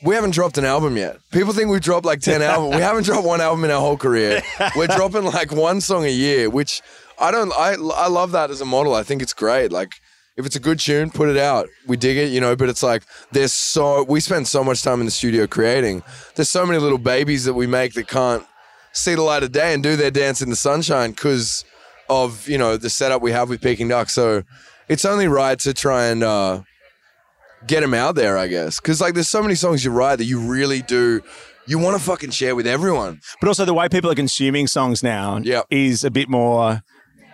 we 0.04 0.16
haven't 0.16 0.32
dropped 0.32 0.58
an 0.58 0.66
album 0.66 0.98
yet. 0.98 1.18
People 1.32 1.54
think 1.54 1.70
we've 1.70 1.82
dropped 1.82 2.06
like 2.06 2.20
ten 2.20 2.42
albums. 2.54 2.76
We 2.76 2.82
haven't 2.82 3.04
dropped 3.04 3.26
one 3.26 3.42
album 3.42 3.64
in 3.66 3.72
our 3.72 3.80
whole 3.80 3.98
career. 3.98 4.42
We're 4.76 4.88
dropping 4.96 5.24
like 5.26 5.52
one 5.52 5.82
song 5.82 6.06
a 6.06 6.12
year, 6.12 6.50
which 6.50 6.82
I 7.20 7.32
don't. 7.32 7.52
I 7.54 7.74
I 7.74 8.08
love 8.08 8.32
that 8.32 8.52
as 8.52 8.62
a 8.62 8.66
model. 8.66 8.94
I 8.96 9.04
think 9.04 9.22
it's 9.22 9.34
great. 9.34 9.72
Like 9.72 9.94
if 10.36 10.46
it's 10.46 10.56
a 10.56 10.60
good 10.60 10.80
tune, 10.80 11.10
put 11.12 11.30
it 11.30 11.38
out. 11.38 11.68
We 11.88 11.98
dig 11.98 12.18
it, 12.18 12.32
you 12.32 12.42
know. 12.42 12.56
But 12.56 12.70
it's 12.70 12.84
like 12.84 13.04
there's 13.32 13.54
so 13.54 14.04
we 14.04 14.20
spend 14.20 14.48
so 14.48 14.64
much 14.64 14.82
time 14.82 15.00
in 15.00 15.06
the 15.06 15.12
studio 15.12 15.48
creating. 15.48 16.04
There's 16.36 16.50
so 16.50 16.66
many 16.66 16.80
little 16.80 16.98
babies 16.98 17.46
that 17.46 17.54
we 17.54 17.68
make 17.68 17.94
that 17.94 18.08
can't 18.08 18.46
see 18.92 19.16
the 19.16 19.22
light 19.22 19.44
of 19.44 19.52
day 19.52 19.74
and 19.74 19.82
do 19.82 19.96
their 19.96 20.12
dance 20.12 20.42
in 20.42 20.50
the 20.50 20.56
sunshine 20.56 21.12
because 21.12 21.66
of 22.10 22.48
you 22.48 22.58
know 22.58 22.78
the 22.78 22.90
setup 22.90 23.22
we 23.22 23.32
have 23.32 23.50
with 23.50 23.62
Peking 23.62 23.88
Duk. 23.88 24.10
So 24.10 24.44
it's 24.90 25.06
only 25.06 25.28
right 25.28 25.58
to 25.60 25.74
try 25.74 26.06
and 26.06 26.24
uh, 26.24 26.62
get 27.68 27.82
them 27.82 27.94
out 27.94 28.16
there, 28.16 28.38
I 28.38 28.48
guess. 28.48 28.80
Because 28.80 29.02
like 29.02 29.14
there's 29.14 29.28
so 29.30 29.42
many 29.42 29.56
songs 29.56 29.84
you 29.84 29.92
write 29.92 30.18
that 30.18 30.26
you 30.26 30.40
really 30.40 30.82
do. 30.82 31.22
You 31.66 31.80
want 31.80 31.98
to 31.98 32.04
fucking 32.04 32.32
share 32.32 32.56
with 32.56 32.68
everyone. 32.68 33.22
but 33.40 33.48
also 33.48 33.64
the 33.66 33.74
way 33.74 33.88
people 33.88 34.12
are 34.12 34.16
consuming 34.16 34.68
songs 34.68 35.02
now 35.02 35.38
Yep. 35.38 35.68
is 35.70 36.04
a 36.04 36.12
bit 36.12 36.28
more 36.30 36.82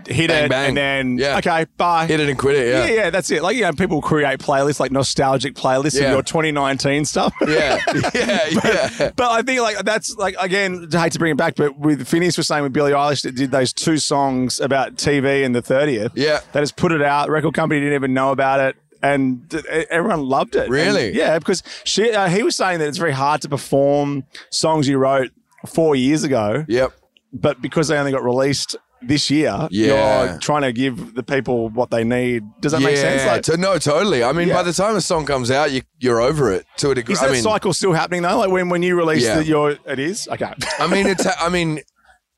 hit 0.07 0.29
Bang, 0.29 0.45
it 0.45 0.49
bang. 0.49 0.67
and 0.69 0.77
then 0.77 1.17
Yeah. 1.17 1.37
okay, 1.39 1.65
bye. 1.77 2.05
Hit 2.05 2.19
it 2.19 2.29
and 2.29 2.37
quit 2.39 2.55
it. 2.55 2.67
yeah. 2.69 2.85
Yeah. 2.85 2.93
yeah, 3.03 3.09
that's 3.09 3.29
it. 3.31 3.41
Like, 3.43 3.55
you 3.57 3.63
know, 3.63 3.73
people 3.73 4.01
create 4.01 4.39
playlists, 4.39 4.79
like 4.79 4.91
nostalgic 4.91 5.55
playlists 5.55 5.99
Yeah. 5.99 6.05
of 6.07 6.11
your 6.13 6.21
2019 6.23 7.05
stuff. 7.05 7.33
Yeah. 7.47 7.79
Yeah. 8.13 8.47
Yeah. 8.53 9.11
But 9.15 9.31
I 9.31 9.41
think 9.41 9.61
like 9.61 9.77
that's 9.83 10.15
like 10.15 10.35
again, 10.39 10.87
I 10.93 11.01
hate 11.03 11.13
to 11.13 11.19
bring 11.19 11.31
it 11.31 11.37
back, 11.37 11.55
but 11.55 11.77
with 11.79 12.07
Finneas 12.07 12.37
was 12.37 12.47
saying 12.47 12.63
with 12.63 12.71
Billie 12.73 12.91
Eilish 12.91 13.23
that 13.23 13.35
did 13.35 13.49
those 13.51 13.73
two 13.73 13.97
songs 13.97 14.59
about 14.59 14.95
TV 14.95 15.43
and 15.43 15.53
the 15.55 15.61
30th. 15.61 16.11
Yeah. 16.15 16.39
That 16.53 16.59
has 16.59 16.71
put 16.71 16.91
it 16.91 17.01
out. 17.01 17.29
Record 17.29 17.53
company 17.55 17.81
didn't 17.81 17.95
even 17.95 18.13
know 18.13 18.31
about 18.31 18.59
it. 18.61 18.75
And 19.01 19.53
everyone 19.89 20.21
loved 20.25 20.55
it. 20.55 20.69
Really? 20.69 21.07
And, 21.07 21.15
yeah, 21.15 21.39
because 21.39 21.63
she, 21.85 22.11
uh, 22.11 22.27
he 22.27 22.43
was 22.43 22.55
saying 22.55 22.79
that 22.79 22.87
it's 22.87 22.97
very 22.97 23.13
hard 23.13 23.41
to 23.43 23.49
perform 23.49 24.23
songs 24.49 24.87
you 24.87 24.97
wrote 24.97 25.31
four 25.67 25.95
years 25.95 26.23
ago, 26.23 26.65
Yep. 26.67 26.91
but 27.33 27.61
because 27.61 27.87
they 27.87 27.97
only 27.97 28.11
got 28.11 28.23
released 28.23 28.75
this 29.01 29.29
year, 29.29 29.67
Yeah. 29.71 30.23
you're 30.31 30.37
trying 30.39 30.63
to 30.63 30.73
give 30.73 31.15
the 31.15 31.23
people 31.23 31.69
what 31.69 31.89
they 31.91 32.03
need. 32.03 32.43
Does 32.59 32.73
that 32.73 32.81
make 32.81 32.97
sense? 32.97 33.25
Like, 33.25 33.43
to, 33.43 33.55
no, 33.55 33.77
totally. 33.77 34.21
I 34.23 34.33
mean, 34.33 34.49
Yeah. 34.49 34.55
by 34.55 34.63
the 34.63 34.73
time 34.73 34.95
a 34.97 35.01
song 35.01 35.25
comes 35.25 35.49
out, 35.49 35.71
you, 35.71 35.81
you're 35.99 36.19
over 36.19 36.51
it 36.51 36.65
to 36.77 36.91
a 36.91 36.95
degree. 36.95 37.13
is 37.13 37.21
that 37.21 37.29
I 37.29 37.33
mean, 37.33 37.41
cycle 37.41 37.71
still 37.73 37.93
happening 37.93 38.21
though? 38.23 38.37
Like 38.39 38.51
when, 38.51 38.67
when 38.67 38.83
you 38.83 38.97
release 38.97 39.23
Yeah. 39.23 39.39
your 39.39 39.77
it 39.85 39.99
is? 39.99 40.27
Okay. 40.29 40.51
I 40.79 40.87
mean, 40.87 41.07
it's. 41.07 41.25
I 41.39 41.47
mean, 41.47 41.79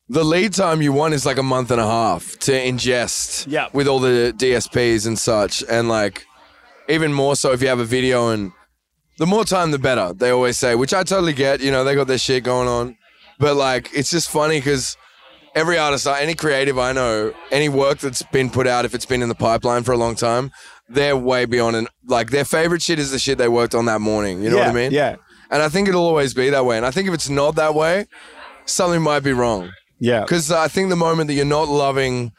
the 0.09 0.23
lead 0.23 0.53
time 0.53 0.81
you 0.83 0.91
want 0.93 1.13
is 1.15 1.25
like 1.25 1.37
a 1.37 1.43
month 1.43 1.71
and 1.71 1.79
a 1.81 1.85
half 1.87 2.37
to 2.39 2.51
ingest. 2.51 3.45
Yeah. 3.49 3.67
With 3.73 3.87
all 3.87 3.99
the 3.99 4.31
DSPs 4.37 5.07
and 5.07 5.17
such, 5.17 5.63
and 5.69 5.89
like, 5.89 6.25
even 6.91 7.13
more 7.13 7.35
so 7.35 7.51
if 7.51 7.61
you 7.61 7.67
have 7.67 7.79
a 7.79 7.85
video 7.85 8.29
and 8.29 8.51
the 9.17 9.25
more 9.25 9.45
time 9.45 9.71
the 9.71 9.79
better. 9.79 10.13
They 10.13 10.31
always 10.31 10.57
say, 10.57 10.75
which 10.75 10.93
I 10.93 11.03
totally 11.03 11.33
get. 11.33 11.61
You 11.61 11.71
know, 11.71 11.83
they 11.83 11.95
got 11.95 12.07
their 12.07 12.17
shit 12.17 12.43
going 12.43 12.67
on, 12.67 12.97
but 13.39 13.55
like, 13.55 13.89
it's 13.93 14.09
just 14.09 14.29
funny 14.29 14.59
because 14.59 14.97
every 15.55 15.77
artist, 15.77 16.07
uh, 16.07 16.13
any 16.13 16.33
creative 16.33 16.79
I 16.79 16.91
know, 16.91 17.33
any 17.51 17.69
work 17.69 17.99
that's 17.99 18.23
been 18.23 18.49
put 18.49 18.67
out, 18.67 18.85
if 18.85 18.95
it's 18.95 19.05
been 19.05 19.21
in 19.21 19.29
the 19.29 19.35
pipeline 19.35 19.83
for 19.83 19.91
a 19.91 19.97
long 19.97 20.15
time, 20.15 20.51
they're 20.89 21.15
way 21.15 21.45
beyond 21.45 21.75
and 21.75 21.87
like 22.05 22.31
their 22.31 22.45
favorite 22.45 22.81
shit 22.81 22.99
is 22.99 23.11
the 23.11 23.19
shit 23.19 23.37
they 23.37 23.47
worked 23.47 23.75
on 23.75 23.85
that 23.85 24.01
morning. 24.01 24.41
You 24.41 24.49
know 24.49 24.57
yeah, 24.57 24.67
what 24.67 24.71
I 24.71 24.73
mean? 24.73 24.91
Yeah. 24.91 25.15
And 25.49 25.61
I 25.61 25.69
think 25.69 25.87
it'll 25.87 26.05
always 26.05 26.33
be 26.33 26.49
that 26.49 26.65
way. 26.65 26.77
And 26.77 26.85
I 26.85 26.91
think 26.91 27.07
if 27.07 27.13
it's 27.13 27.29
not 27.29 27.55
that 27.55 27.75
way, 27.75 28.05
something 28.65 29.01
might 29.01 29.21
be 29.21 29.33
wrong. 29.33 29.71
Yeah. 29.99 30.21
Because 30.21 30.51
I 30.51 30.67
think 30.67 30.89
the 30.89 30.95
moment 30.95 31.27
that 31.27 31.33
you're 31.33 31.45
not 31.45 31.67
loving 31.67 32.31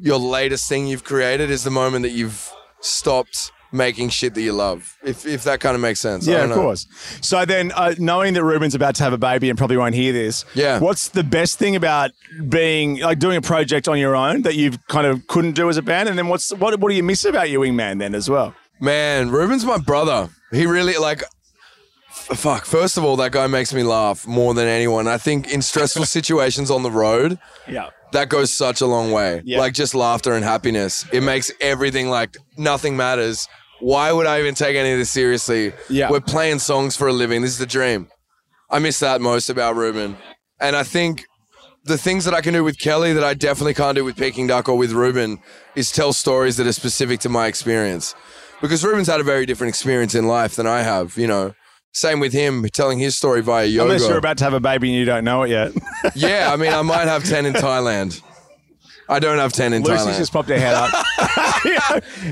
your 0.00 0.18
latest 0.18 0.68
thing 0.68 0.86
you've 0.86 1.04
created 1.04 1.50
is 1.50 1.64
the 1.64 1.70
moment 1.70 2.04
that 2.04 2.12
you've 2.12 2.50
stopped 2.80 3.52
making 3.72 4.08
shit 4.08 4.34
that 4.34 4.42
you 4.42 4.52
love. 4.52 4.96
If 5.04 5.26
if 5.26 5.44
that 5.44 5.60
kind 5.60 5.74
of 5.74 5.80
makes 5.80 6.00
sense. 6.00 6.26
I 6.26 6.32
Yeah, 6.32 6.44
of 6.44 6.50
know. 6.50 6.54
course. 6.56 6.86
So 7.20 7.44
then, 7.44 7.72
uh, 7.74 7.94
knowing 7.98 8.34
that 8.34 8.42
Reuben's 8.44 8.74
about 8.74 8.94
to 8.96 9.02
have 9.04 9.12
a 9.12 9.18
baby 9.18 9.48
and 9.50 9.58
probably 9.58 9.76
won't 9.76 9.94
hear 9.94 10.12
this, 10.12 10.44
Yeah. 10.54 10.78
what's 10.78 11.08
the 11.08 11.22
best 11.24 11.58
thing 11.58 11.76
about 11.76 12.10
being 12.48 13.00
like 13.00 13.18
doing 13.18 13.36
a 13.36 13.42
project 13.42 13.88
on 13.88 13.98
your 13.98 14.16
own 14.16 14.42
that 14.42 14.54
you 14.54 14.72
kind 14.88 15.06
of 15.06 15.26
couldn't 15.26 15.52
do 15.52 15.68
as 15.68 15.76
a 15.76 15.82
band? 15.82 16.08
And 16.08 16.18
then 16.18 16.28
what's 16.28 16.50
what 16.54 16.78
what 16.80 16.88
do 16.90 16.94
you 16.96 17.02
miss 17.02 17.24
about 17.24 17.50
your 17.50 17.64
wingman 17.64 17.98
then 17.98 18.14
as 18.14 18.28
well? 18.30 18.54
Man, 18.80 19.30
Reuben's 19.30 19.64
my 19.64 19.78
brother. 19.78 20.28
He 20.52 20.64
really 20.66 20.96
like. 20.96 21.22
f- 22.30 22.38
Fuck. 22.38 22.64
First 22.64 22.96
of 22.96 23.04
all, 23.04 23.16
that 23.16 23.32
guy 23.32 23.46
makes 23.46 23.72
me 23.74 23.82
laugh 23.82 24.26
more 24.26 24.54
than 24.54 24.66
anyone. 24.68 25.06
I 25.08 25.18
think 25.18 25.52
in 25.52 25.62
stressful 25.62 26.04
situations 26.18 26.70
on 26.70 26.82
the 26.82 26.90
road, 26.90 27.38
Yeah. 27.66 27.88
That 28.12 28.28
goes 28.28 28.52
such 28.52 28.80
a 28.80 28.86
long 28.86 29.12
way. 29.12 29.42
Yeah. 29.44 29.58
Like 29.58 29.74
just 29.74 29.94
laughter 29.94 30.32
and 30.32 30.44
happiness. 30.44 31.04
It 31.12 31.22
makes 31.22 31.50
everything 31.60 32.08
like 32.08 32.36
nothing 32.56 32.96
matters. 32.96 33.48
Why 33.80 34.10
would 34.12 34.26
I 34.26 34.40
even 34.40 34.54
take 34.54 34.76
any 34.76 34.92
of 34.92 34.98
this 34.98 35.10
seriously? 35.10 35.72
Yeah. 35.88 36.10
We're 36.10 36.20
playing 36.20 36.58
songs 36.58 36.96
for 36.96 37.08
a 37.08 37.12
living. 37.12 37.42
This 37.42 37.52
is 37.52 37.58
the 37.58 37.66
dream. 37.66 38.08
I 38.70 38.78
miss 38.78 38.98
that 39.00 39.20
most 39.20 39.48
about 39.50 39.76
Reuben. 39.76 40.16
And 40.60 40.74
I 40.74 40.82
think 40.82 41.24
the 41.84 41.98
things 41.98 42.24
that 42.24 42.34
I 42.34 42.40
can 42.40 42.52
do 42.52 42.64
with 42.64 42.78
Keli 42.78 43.14
that 43.14 43.24
I 43.24 43.34
definitely 43.34 43.74
can't 43.74 43.94
do 43.94 44.04
with 44.04 44.16
Peking 44.16 44.46
Duk 44.46 44.68
or 44.68 44.76
with 44.76 44.92
Reuben 44.92 45.38
is 45.74 45.90
tell 45.92 46.12
stories 46.12 46.56
that 46.56 46.66
are 46.66 46.72
specific 46.72 47.20
to 47.20 47.28
my 47.28 47.46
experience. 47.46 48.14
Because 48.60 48.84
Reuben's 48.84 49.06
had 49.06 49.20
a 49.20 49.24
very 49.24 49.46
different 49.46 49.68
experience 49.68 50.14
in 50.14 50.26
life 50.26 50.56
than 50.56 50.66
I 50.66 50.82
have, 50.82 51.16
you 51.16 51.28
know. 51.28 51.54
Same 51.92 52.20
with 52.20 52.32
him 52.32 52.64
telling 52.72 52.98
his 52.98 53.16
story 53.16 53.40
via 53.42 53.66
yoga. 53.66 53.92
Unless 53.92 54.08
you're 54.08 54.18
about 54.18 54.38
to 54.38 54.44
have 54.44 54.52
a 54.52 54.60
baby 54.60 54.88
and 54.90 54.98
you 54.98 55.04
don't 55.04 55.24
know 55.24 55.42
it 55.42 55.50
yet. 55.50 55.72
yeah, 56.14 56.50
I 56.52 56.56
mean, 56.56 56.72
I 56.72 56.82
might 56.82 57.08
have 57.08 57.24
10 57.24 57.46
in 57.46 57.54
Thailand. 57.54 58.22
I 59.08 59.18
don't 59.18 59.38
have 59.38 59.52
10 59.52 59.72
in 59.72 59.82
Lucy's 59.82 60.06
Thailand. 60.06 60.18
just 60.18 60.32
popped 60.32 60.48
her 60.50 60.58
head 60.58 60.74
up. 60.74 60.90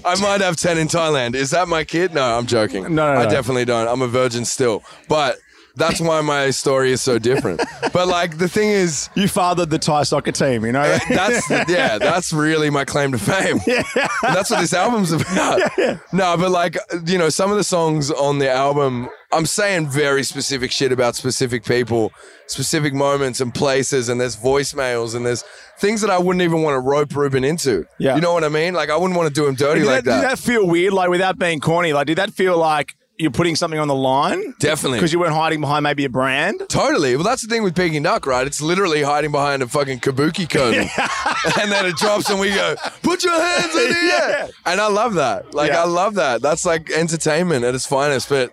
I 0.05 0.17
might 0.21 0.43
have 0.43 0.57
10 0.57 0.77
in 0.77 0.89
Thailand. 0.89 1.35
Is 1.35 1.51
that 1.51 1.69
my 1.69 1.85
kid? 1.85 2.13
No, 2.13 2.37
I'm 2.37 2.47
joking. 2.47 2.83
No, 2.83 3.15
no, 3.15 3.21
I 3.21 3.25
no. 3.25 3.31
definitely 3.31 3.65
don't. 3.65 3.89
I'm 3.89 4.03
a 4.03 4.09
virgin 4.09 4.45
still. 4.45 4.83
But 5.09 5.39
that's 5.77 6.01
why 6.01 6.21
my 6.23 6.51
story 6.51 6.91
is 6.91 7.03
so 7.03 7.19
different. 7.19 7.63
but 7.93 8.09
like 8.09 8.39
the 8.39 8.49
thing 8.49 8.71
is, 8.71 9.09
you 9.15 9.29
fathered 9.29 9.71
the 9.71 9.79
Thai 9.79 10.03
soccer 10.03 10.33
team, 10.33 10.65
you 10.65 10.73
know? 10.73 10.81
Uh, 10.81 10.99
that's 11.09 11.51
yeah, 11.69 11.99
that's 11.99 12.33
really 12.33 12.71
my 12.71 12.85
claim 12.85 13.13
to 13.13 13.19
fame. 13.19 13.61
Yeah. 13.67 13.83
That's 14.23 14.51
what 14.51 14.61
this 14.61 14.73
album's 14.75 15.13
about. 15.13 15.61
No, 16.13 16.37
but 16.37 16.51
like 16.51 16.77
you 17.07 17.19
know, 17.19 17.29
some 17.29 17.51
of 17.51 17.57
the 17.57 17.65
songs 17.65 18.11
on 18.11 18.39
the 18.39 18.51
album, 18.51 19.09
I'm 19.33 19.45
saying 19.47 19.89
very 19.89 20.23
specific 20.23 20.71
shit 20.71 20.93
about 20.93 21.15
specific 21.15 21.65
people, 21.65 22.13
specific 22.47 22.95
moments 22.95 23.41
and 23.41 23.55
places, 23.55 24.09
and 24.09 24.21
there's 24.21 24.37
voicemails 24.37 25.15
and 25.15 25.27
there's 25.27 25.43
things 25.79 26.01
that 26.01 26.11
I 26.11 26.19
wouldn't 26.19 26.43
even 26.43 26.63
want 26.63 26.75
to 26.75 26.81
rope 26.81 27.15
Reuben 27.15 27.45
into. 27.45 27.87
Yeah. 27.99 28.15
You 28.15 28.21
know 28.21 28.33
what 28.33 28.45
I 28.45 28.49
mean? 28.49 28.75
Like 28.75 28.89
I 28.91 28.97
wouldn't 28.97 29.17
want 29.17 29.29
to 29.29 29.35
do 29.35 29.47
him 29.47 29.55
dirty 29.55 29.81
did, 29.81 29.87
like 29.87 30.05
that, 30.05 30.11
that. 30.11 30.21
did 30.23 30.31
that 30.31 30.39
feel 30.39 30.67
weird? 30.67 30.93
Like, 30.93 31.11
without 31.11 31.39
being 31.39 31.61
corny, 31.61 31.93
like, 31.93 32.07
did 32.07 32.19
that 32.19 32.31
feel 32.31 32.57
like 32.57 32.95
you're 33.19 33.31
putting 33.31 33.57
something 33.57 33.81
on 33.81 33.89
the 33.89 33.95
line? 33.95 34.55
Definitely. 34.59 34.99
Because 34.99 35.13
you 35.13 35.19
weren't 35.19 35.35
hiding 35.35 35.61
behind 35.61 35.83
maybe 35.85 36.05
a 36.05 36.09
brand? 36.11 36.63
Totally. 36.69 37.15
Well, 37.17 37.25
that's 37.25 37.43
the 37.43 37.49
thing 37.49 37.63
with 37.63 37.75
Peking 37.75 38.03
Duk, 38.03 38.27
right? 38.27 38.47
It's 38.47 38.61
literally 38.61 39.03
hiding 39.03 39.33
behind 39.33 39.63
a 39.63 39.69
fucking 39.69 40.01
kabuki 40.01 40.49
curtain. 40.49 40.89
and 41.63 41.73
then 41.73 41.87
it 41.87 41.97
drops 41.97 42.29
and 42.31 42.39
we 42.39 42.51
go, 42.51 42.75
put 43.03 43.25
your 43.25 43.41
hands 43.41 43.75
in 43.75 43.89
the 43.91 43.97
air. 43.97 43.97
Yeah. 44.07 44.49
And 44.67 44.81
I 44.81 44.89
love 44.89 45.15
that. 45.15 45.55
Like, 45.55 45.71
Yeah. 45.71 45.83
I 45.83 45.87
love 45.87 46.15
that. 46.15 46.43
That's 46.43 46.65
like 46.67 46.91
entertainment 46.91 47.65
at 47.65 47.75
its 47.75 47.87
finest. 47.87 48.29
But 48.29 48.51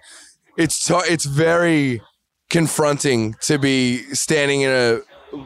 it's, 0.57 0.85
to- 0.87 1.03
it's 1.05 1.25
very 1.25 2.01
confronting 2.49 3.35
to 3.41 3.57
be 3.57 3.97
standing 4.13 4.61
in 4.61 4.69
a 4.69 4.99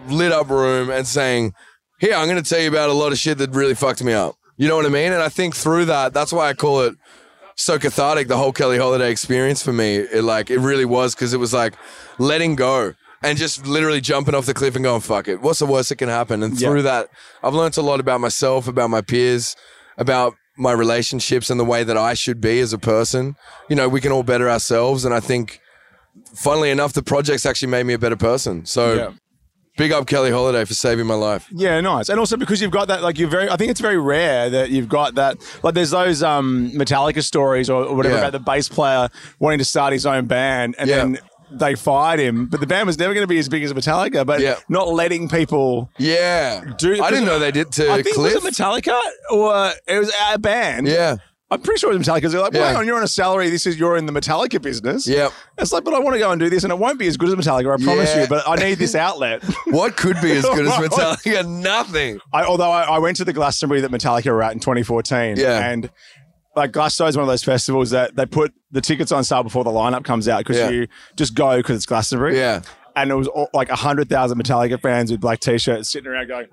lit 0.08 0.32
up 0.32 0.50
room 0.50 0.90
and 0.90 1.08
saying, 1.08 1.54
here, 2.00 2.14
I'm 2.14 2.28
going 2.28 2.42
to 2.42 2.48
tell 2.48 2.60
you 2.62 2.70
about 2.70 2.90
a 2.90 2.94
lot 2.94 3.12
of 3.12 3.18
shit 3.18 3.38
that 3.40 3.52
really 3.52 3.74
fucked 3.76 4.04
me 4.04 4.14
up. 4.14 4.36
You 4.58 4.68
know 4.68 4.76
what 4.76 4.86
I 4.86 4.90
mean? 4.90 5.12
And 5.14 5.22
I 5.22 5.30
think 5.30 5.56
through 5.56 5.86
that, 5.86 6.14
that's 6.14 6.34
why 6.34 6.50
I 6.50 6.54
call 6.54 6.82
it 6.82 6.96
so 7.58 7.78
cathartic 7.80 8.28
the 8.28 8.38
whole 8.38 8.54
Keli 8.54 8.78
Holiday 8.80 9.12
experience 9.12 9.62
for 9.62 9.74
me. 9.74 9.98
It 9.98 10.24
like 10.24 10.50
it 10.50 10.60
really 10.60 10.86
was 10.86 11.14
because 11.16 11.34
it 11.34 11.40
was 11.40 11.54
like 11.54 11.74
letting 12.20 12.56
go 12.56 12.94
and 13.24 13.38
just 13.38 13.66
literally 13.66 14.00
jumping 14.00 14.36
off 14.36 14.46
the 14.46 14.54
cliff 14.54 14.76
and 14.76 14.84
going 14.84 15.02
fuck 15.02 15.28
it. 15.28 15.42
What's 15.42 15.60
the 15.60 15.66
worst 15.66 15.90
that 15.90 15.96
can 15.98 16.08
happen? 16.08 16.44
And 16.44 16.60
Yeah. 16.60 16.70
through 16.70 16.84
that, 16.84 17.10
I've 17.44 17.56
learned 17.56 17.76
a 17.78 17.82
lot 17.82 18.00
about 18.00 18.22
myself, 18.22 18.68
about 18.68 18.92
my 18.92 19.02
peers, 19.02 19.56
about 19.98 20.36
my 20.56 20.72
relationships 20.72 21.50
and 21.50 21.60
the 21.60 21.66
way 21.66 21.84
that 21.84 21.98
I 21.98 22.14
should 22.14 22.40
be 22.40 22.60
as 22.60 22.74
a 22.74 22.78
person. 22.78 23.36
You 23.70 23.76
know, 23.76 23.90
we 23.90 24.02
can 24.02 24.12
all 24.12 24.24
better 24.24 24.50
ourselves, 24.50 25.04
and 25.04 25.14
I 25.14 25.20
think, 25.20 25.60
funnily 26.36 26.70
enough, 26.70 26.94
the 26.94 27.04
project's 27.04 27.46
actually 27.46 27.70
made 27.70 27.86
me 27.88 27.94
a 27.94 28.00
better 28.00 28.16
person. 28.16 28.66
So. 28.66 28.94
Yeah. 28.94 29.10
Big 29.78 29.92
up 29.92 30.06
Keli 30.08 30.32
Holiday 30.32 30.66
for 30.66 30.74
saving 30.74 31.06
my 31.06 31.14
life. 31.14 31.48
Yeah, 31.52 31.80
nice. 31.82 32.10
And 32.10 32.20
also 32.20 32.36
because 32.36 32.62
you've 32.62 32.72
got 32.72 32.88
that, 32.88 33.04
like 33.04 33.18
you're 33.20 33.30
very, 33.30 33.48
I 33.50 33.56
think 33.58 33.72
it's 33.72 33.80
very 33.82 33.98
rare 34.00 34.50
that 34.50 34.70
you've 34.72 34.90
got 34.90 35.16
that, 35.16 35.38
like 35.64 35.76
there's 35.76 35.92
those 35.92 36.24
um, 36.24 36.72
Metallica 36.74 37.24
stories 37.24 37.70
or, 37.70 37.84
or 37.86 37.96
whatever 37.96 38.16
Yeah. 38.16 38.22
about 38.22 38.32
the 38.34 38.40
bass 38.40 38.68
player 38.68 39.08
wanting 39.40 39.60
to 39.60 39.66
start 39.66 39.94
his 39.94 40.06
own 40.06 40.26
band 40.26 40.76
and 40.80 40.90
Yeah. 40.90 40.96
then 40.98 41.20
they 41.50 41.76
fired 41.76 42.20
him, 42.20 42.48
but 42.48 42.60
the 42.60 42.68
band 42.68 42.88
was 42.88 42.98
never 43.00 43.14
going 43.14 43.24
to 43.24 43.28
be 43.28 43.40
as 43.40 43.48
big 43.48 43.64
as 43.64 43.72
Metallica, 43.72 44.26
but 44.26 44.42
Yeah. 44.42 44.56
not 44.68 44.90
letting 44.90 45.30
people 45.30 45.90
Yeah, 45.98 46.62
do 46.78 47.02
I 47.02 47.10
didn't 47.10 47.26
know 47.26 47.40
they 47.40 47.52
did 47.52 47.72
to 47.74 47.90
I 47.90 48.02
think 48.02 48.16
Cliff. 48.16 48.44
was 48.44 48.46
it 48.46 48.54
Metallica 48.54 49.00
or 49.32 49.72
it 49.88 49.98
was 50.00 50.12
a 50.32 50.38
band. 50.40 50.88
yeah, 50.88 51.16
I'm 51.50 51.62
pretty 51.62 51.80
sure 51.80 51.94
it 51.94 51.98
was 51.98 52.06
Metallica. 52.06 52.30
They're 52.30 52.42
like, 52.42 52.52
well, 52.52 52.62
Yeah. 52.64 52.68
hang 52.70 52.76
on, 52.78 52.86
you're 52.86 52.98
on 52.98 53.04
a 53.04 53.08
salary. 53.08 53.50
This 53.50 53.66
is 53.66 53.80
you're 53.80 53.96
in 53.96 54.06
the 54.06 54.12
Metallica 54.12 54.62
business. 54.62 55.08
Yep. 55.08 55.32
It's 55.58 55.72
like, 55.72 55.86
but 55.86 55.94
I 55.94 56.00
want 56.00 56.16
to 56.16 56.20
go 56.20 56.30
and 56.32 56.40
do 56.42 56.50
this, 56.50 56.64
and 56.66 56.74
it 56.74 56.78
won't 56.78 57.00
be 57.00 57.08
as 57.08 57.16
good 57.16 57.30
as 57.30 57.36
Metallica. 57.36 57.74
I 57.80 57.84
promise 57.84 58.14
Yeah. 58.14 58.24
you. 58.24 58.28
But 58.28 58.48
I 58.48 58.56
need 58.56 58.76
this 58.80 58.96
outlet. 58.96 59.44
What 59.68 59.96
could 59.96 60.18
be 60.22 60.32
as 60.34 60.44
good 60.44 60.66
as 60.68 60.74
Metallica? 60.90 61.48
Nothing. 61.48 62.20
I, 62.34 62.44
although 62.44 62.70
I, 62.72 62.84
I 62.84 63.00
went 63.00 63.16
to 63.18 63.26
the 63.26 63.32
Glastonbury 63.34 63.80
that 63.82 63.92
Metallica 63.92 64.32
were 64.32 64.44
at 64.44 64.52
in 64.54 64.60
2014, 64.60 65.38
Yeah. 65.38 65.70
and 65.70 65.90
like 66.56 66.72
Glastonbury 66.74 67.10
is 67.10 67.16
one 67.18 67.24
of 67.24 67.28
those 67.30 67.44
festivals 67.44 67.92
that 67.92 68.16
they 68.16 68.26
put 68.26 68.54
the 68.72 68.82
tickets 68.82 69.12
on 69.14 69.24
sale 69.24 69.44
before 69.44 69.64
the 69.64 69.70
lineup 69.70 70.04
comes 70.04 70.28
out 70.28 70.40
because 70.40 70.58
Yeah. 70.58 70.70
you 70.70 70.88
just 71.16 71.34
go 71.34 71.58
because 71.58 71.78
it's 71.78 71.86
Glastonbury. 71.86 72.36
Yeah. 72.38 72.62
and 72.98 73.10
it 73.12 73.16
was 73.16 73.28
all, 73.28 73.48
like 73.54 73.70
hundred 73.70 74.10
thousand 74.10 74.42
Metallica 74.42 74.82
fans 74.82 75.12
with 75.12 75.22
black 75.22 75.40
t-shirts 75.40 75.90
sitting 75.90 76.10
around 76.12 76.28
going. 76.28 76.48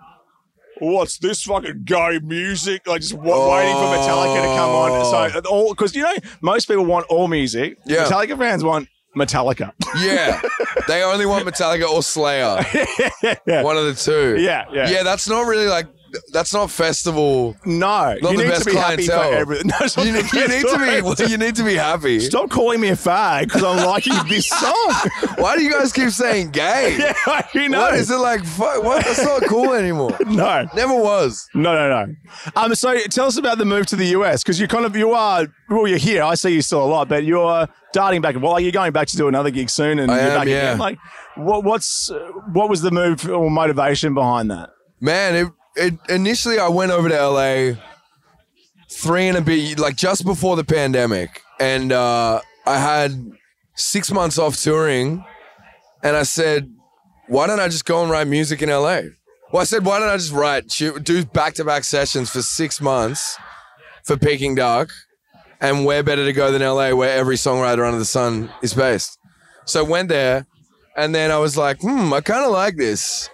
What's 0.81 1.19
this 1.19 1.43
fucking 1.45 1.83
gay 1.85 2.19
music? 2.23 2.87
Like 2.87 3.01
just 3.03 3.15
wa- 3.15 3.55
waiting 3.57 3.75
for 3.75 3.83
Metallica 3.85 4.41
to 4.43 4.49
come 4.57 4.71
on. 4.71 5.33
So 5.33 5.41
all 5.51 5.71
because 5.71 5.95
you 5.95 6.03
know 6.03 6.15
most 6.41 6.67
people 6.67 6.85
want 6.85 7.07
all 7.07 7.29
music. 7.29 7.79
Yeah. 7.87 8.05
Metallica 8.05 8.37
fans 8.39 8.65
want 8.65 8.89
Metallica. 9.17 9.73
Yeah. 9.97 10.41
they 10.89 11.03
only 11.05 11.25
want 11.27 11.47
Metallica 11.47 11.89
or 11.89 12.03
Slayer. 12.03 12.57
One 13.63 13.77
of 13.77 13.85
the 13.87 13.95
two. 13.95 14.43
Yeah, 14.43 14.65
yeah. 14.73 14.89
Yeah, 14.91 15.03
that's 15.05 15.29
not 15.29 15.43
really 15.47 15.69
like 15.69 15.87
that's 16.33 16.53
not 16.55 16.71
festival. 16.71 17.57
No, 17.65 18.17
Not 18.21 18.21
you 18.23 18.29
the 18.39 18.43
need 18.45 18.49
best 18.51 18.65
to 18.65 18.71
be 18.71 18.77
happy 18.77 19.07
for 19.07 19.13
clientele. 19.13 19.41
everything. 19.41 19.67
No, 19.71 19.77
it's 19.81 19.97
not 19.97 20.07
You, 20.07 20.13
the 20.13 20.23
need- 20.23 20.33
you 20.33 20.41
best 20.41 20.51
need 20.51 21.15
to 21.15 21.25
be 21.27 21.31
you 21.33 21.39
need 21.39 21.57
to 21.57 21.65
be 21.65 21.75
happy. 21.75 22.21
Stop 22.21 22.51
calling 22.51 22.81
me 22.81 22.89
a 22.89 22.97
fag 22.97 23.45
because 23.45 23.63
I'm 23.63 23.85
liking 23.87 24.13
this 24.29 24.49
song. 24.49 24.95
Why 25.39 25.57
do 25.57 25.63
you 25.63 25.71
guys 25.73 25.93
keep 25.93 26.11
saying 26.11 26.51
gay? 26.51 26.97
yeah, 26.99 27.47
you 27.55 27.69
know. 27.69 27.81
What 27.83 27.95
is 27.95 28.11
it 28.11 28.17
like? 28.17 28.45
Fuck, 28.45 28.83
what? 28.83 29.05
That's 29.05 29.23
not 29.25 29.43
cool 29.45 29.73
anymore. 29.73 30.17
No, 30.27 30.67
Never 30.75 30.95
was. 30.95 31.49
no, 31.55 31.75
no, 31.75 32.05
no. 32.07 32.15
Um, 32.57 32.75
so 32.75 32.97
tell 33.11 33.27
us 33.27 33.37
about 33.37 33.59
the 33.59 33.65
move 33.65 33.87
to 33.87 33.97
the 33.97 34.07
US 34.19 34.43
because 34.43 34.61
you 34.61 34.69
kind 34.69 34.85
of 34.85 34.97
you 34.97 35.13
are 35.13 35.47
well, 35.69 35.87
you're 35.87 35.99
here. 35.99 36.23
I 36.23 36.35
see 36.35 36.51
you 36.51 36.63
still 36.63 36.85
a 36.85 36.87
lot, 36.87 37.09
but 37.09 37.25
you're 37.25 37.67
darting 37.93 38.21
back. 38.21 38.37
Well, 38.41 38.61
you're 38.61 38.73
going 38.73 38.93
back 38.93 39.09
to 39.09 39.17
do 39.17 39.29
another 39.29 39.51
gig 39.51 39.71
soon, 39.71 39.99
and 39.99 40.11
I 40.11 40.17
you're 40.17 40.31
am, 40.33 40.39
back 40.39 40.49
yeah. 40.49 40.55
again. 40.57 40.79
Like, 40.79 40.99
what, 41.37 41.65
what's 41.65 42.11
what 42.53 42.69
was 42.69 42.83
the 42.83 42.91
move 42.91 43.29
or 43.29 43.51
motivation 43.51 44.15
behind 44.15 44.51
that? 44.51 44.71
Man, 45.01 45.35
it, 45.35 45.53
it 45.77 45.95
initially 46.09 46.59
I 46.59 46.69
went 46.69 46.93
over 46.93 47.09
to 47.09 47.29
LA 47.29 47.75
three 48.91 49.29
and 49.29 49.37
a 49.37 49.41
bit 49.41 49.79
like 49.79 49.97
just 49.97 50.25
before 50.25 50.57
the 50.57 50.65
pandemic. 50.65 51.43
And 51.61 51.93
uh, 51.93 52.41
I 52.67 52.79
had 52.79 53.33
six 53.75 54.11
months 54.11 54.39
off 54.39 54.57
touring 54.57 55.25
and 56.03 56.17
I 56.17 56.23
said, 56.23 56.71
why 57.29 57.47
don't 57.47 57.61
I 57.61 57.69
just 57.69 57.85
go 57.85 58.03
and 58.03 58.11
write 58.11 58.27
music 58.27 58.63
in 58.63 58.69
LA? 58.69 59.01
Well, 59.53 59.61
I 59.61 59.65
said, 59.65 59.85
why 59.85 59.99
don't 59.99 60.09
I 60.09 60.17
just 60.17 60.33
write, 60.33 60.69
do 60.69 61.25
back 61.27 61.55
to 61.55 61.65
back 61.65 61.85
sessions 61.85 62.31
for 62.31 62.43
six 62.43 62.81
months 62.81 63.39
for 64.03 64.17
Peking 64.17 64.55
Duck? 64.55 64.91
And 65.61 65.87
where 65.87 66.03
better 66.03 66.25
to 66.25 66.33
go 66.33 66.51
than 66.51 66.61
LA, 66.61 66.91
where 66.91 67.17
every 67.17 67.37
songwriter 67.37 67.87
under 67.87 67.99
the 67.99 68.05
sun 68.05 68.51
is 68.61 68.75
based? 68.75 69.19
So 69.65 69.81
I 69.81 69.89
went 69.89 70.11
there, 70.11 70.47
and 70.97 71.15
then 71.15 71.31
I 71.31 71.39
was 71.39 71.57
like, 71.57 71.81
hmm, 71.81 72.13
I 72.13 72.21
kind 72.21 72.45
of 72.45 72.51
like 72.51 72.77
this. 72.77 73.31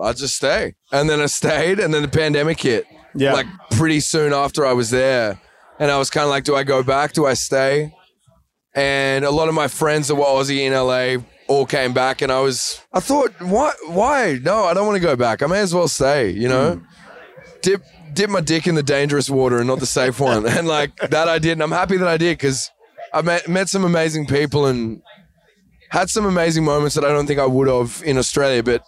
I'll 0.00 0.14
just 0.14 0.36
stay. 0.36 0.74
And 0.92 1.08
then 1.08 1.20
I 1.20 1.26
stayed, 1.26 1.78
and 1.78 1.92
then 1.92 2.02
the 2.02 2.08
pandemic 2.08 2.60
hit. 2.60 2.86
Yeah. 3.14 3.32
Like 3.32 3.46
pretty 3.72 4.00
soon 4.00 4.32
after 4.32 4.64
I 4.64 4.72
was 4.72 4.90
there. 4.90 5.40
And 5.78 5.90
I 5.90 5.98
was 5.98 6.10
kind 6.10 6.24
of 6.24 6.30
like, 6.30 6.44
do 6.44 6.54
I 6.54 6.62
go 6.62 6.82
back? 6.82 7.12
Do 7.12 7.26
I 7.26 7.34
stay? 7.34 7.92
And 8.74 9.24
a 9.24 9.30
lot 9.30 9.48
of 9.48 9.54
my 9.54 9.66
friends 9.66 10.08
that 10.08 10.14
were 10.14 10.24
Aussie 10.24 10.60
in 10.60 10.72
LA 10.72 11.22
all 11.48 11.66
came 11.66 11.92
back, 11.92 12.22
and 12.22 12.30
I 12.30 12.40
was, 12.40 12.80
I 12.92 13.00
thought, 13.00 13.32
why? 13.40 13.72
Why? 13.88 14.38
No, 14.42 14.64
I 14.64 14.74
don't 14.74 14.86
want 14.86 14.96
to 14.96 15.00
go 15.00 15.16
back. 15.16 15.42
I 15.42 15.46
may 15.46 15.60
as 15.60 15.74
well 15.74 15.88
stay, 15.88 16.30
you 16.30 16.48
know? 16.48 16.74
Hmm. 16.76 16.84
Dip, 17.62 17.82
dip 18.12 18.30
my 18.30 18.40
dick 18.40 18.66
in 18.66 18.74
the 18.76 18.82
dangerous 18.82 19.28
water 19.28 19.58
and 19.58 19.66
not 19.66 19.80
the 19.80 19.86
safe 19.86 20.20
one. 20.30 20.46
and 20.46 20.68
like 20.68 20.94
that 20.96 21.28
I 21.28 21.38
did. 21.38 21.52
And 21.52 21.62
I'm 21.62 21.72
happy 21.72 21.96
that 21.96 22.08
I 22.08 22.16
did 22.16 22.38
because 22.38 22.70
I 23.12 23.22
met, 23.22 23.48
met 23.48 23.68
some 23.68 23.84
amazing 23.84 24.26
people 24.26 24.66
and 24.66 25.02
had 25.90 26.08
some 26.08 26.24
amazing 26.24 26.64
moments 26.64 26.94
that 26.94 27.04
I 27.04 27.08
don't 27.08 27.26
think 27.26 27.40
I 27.40 27.46
would 27.46 27.66
have 27.68 28.02
in 28.04 28.16
Australia. 28.16 28.62
But 28.62 28.84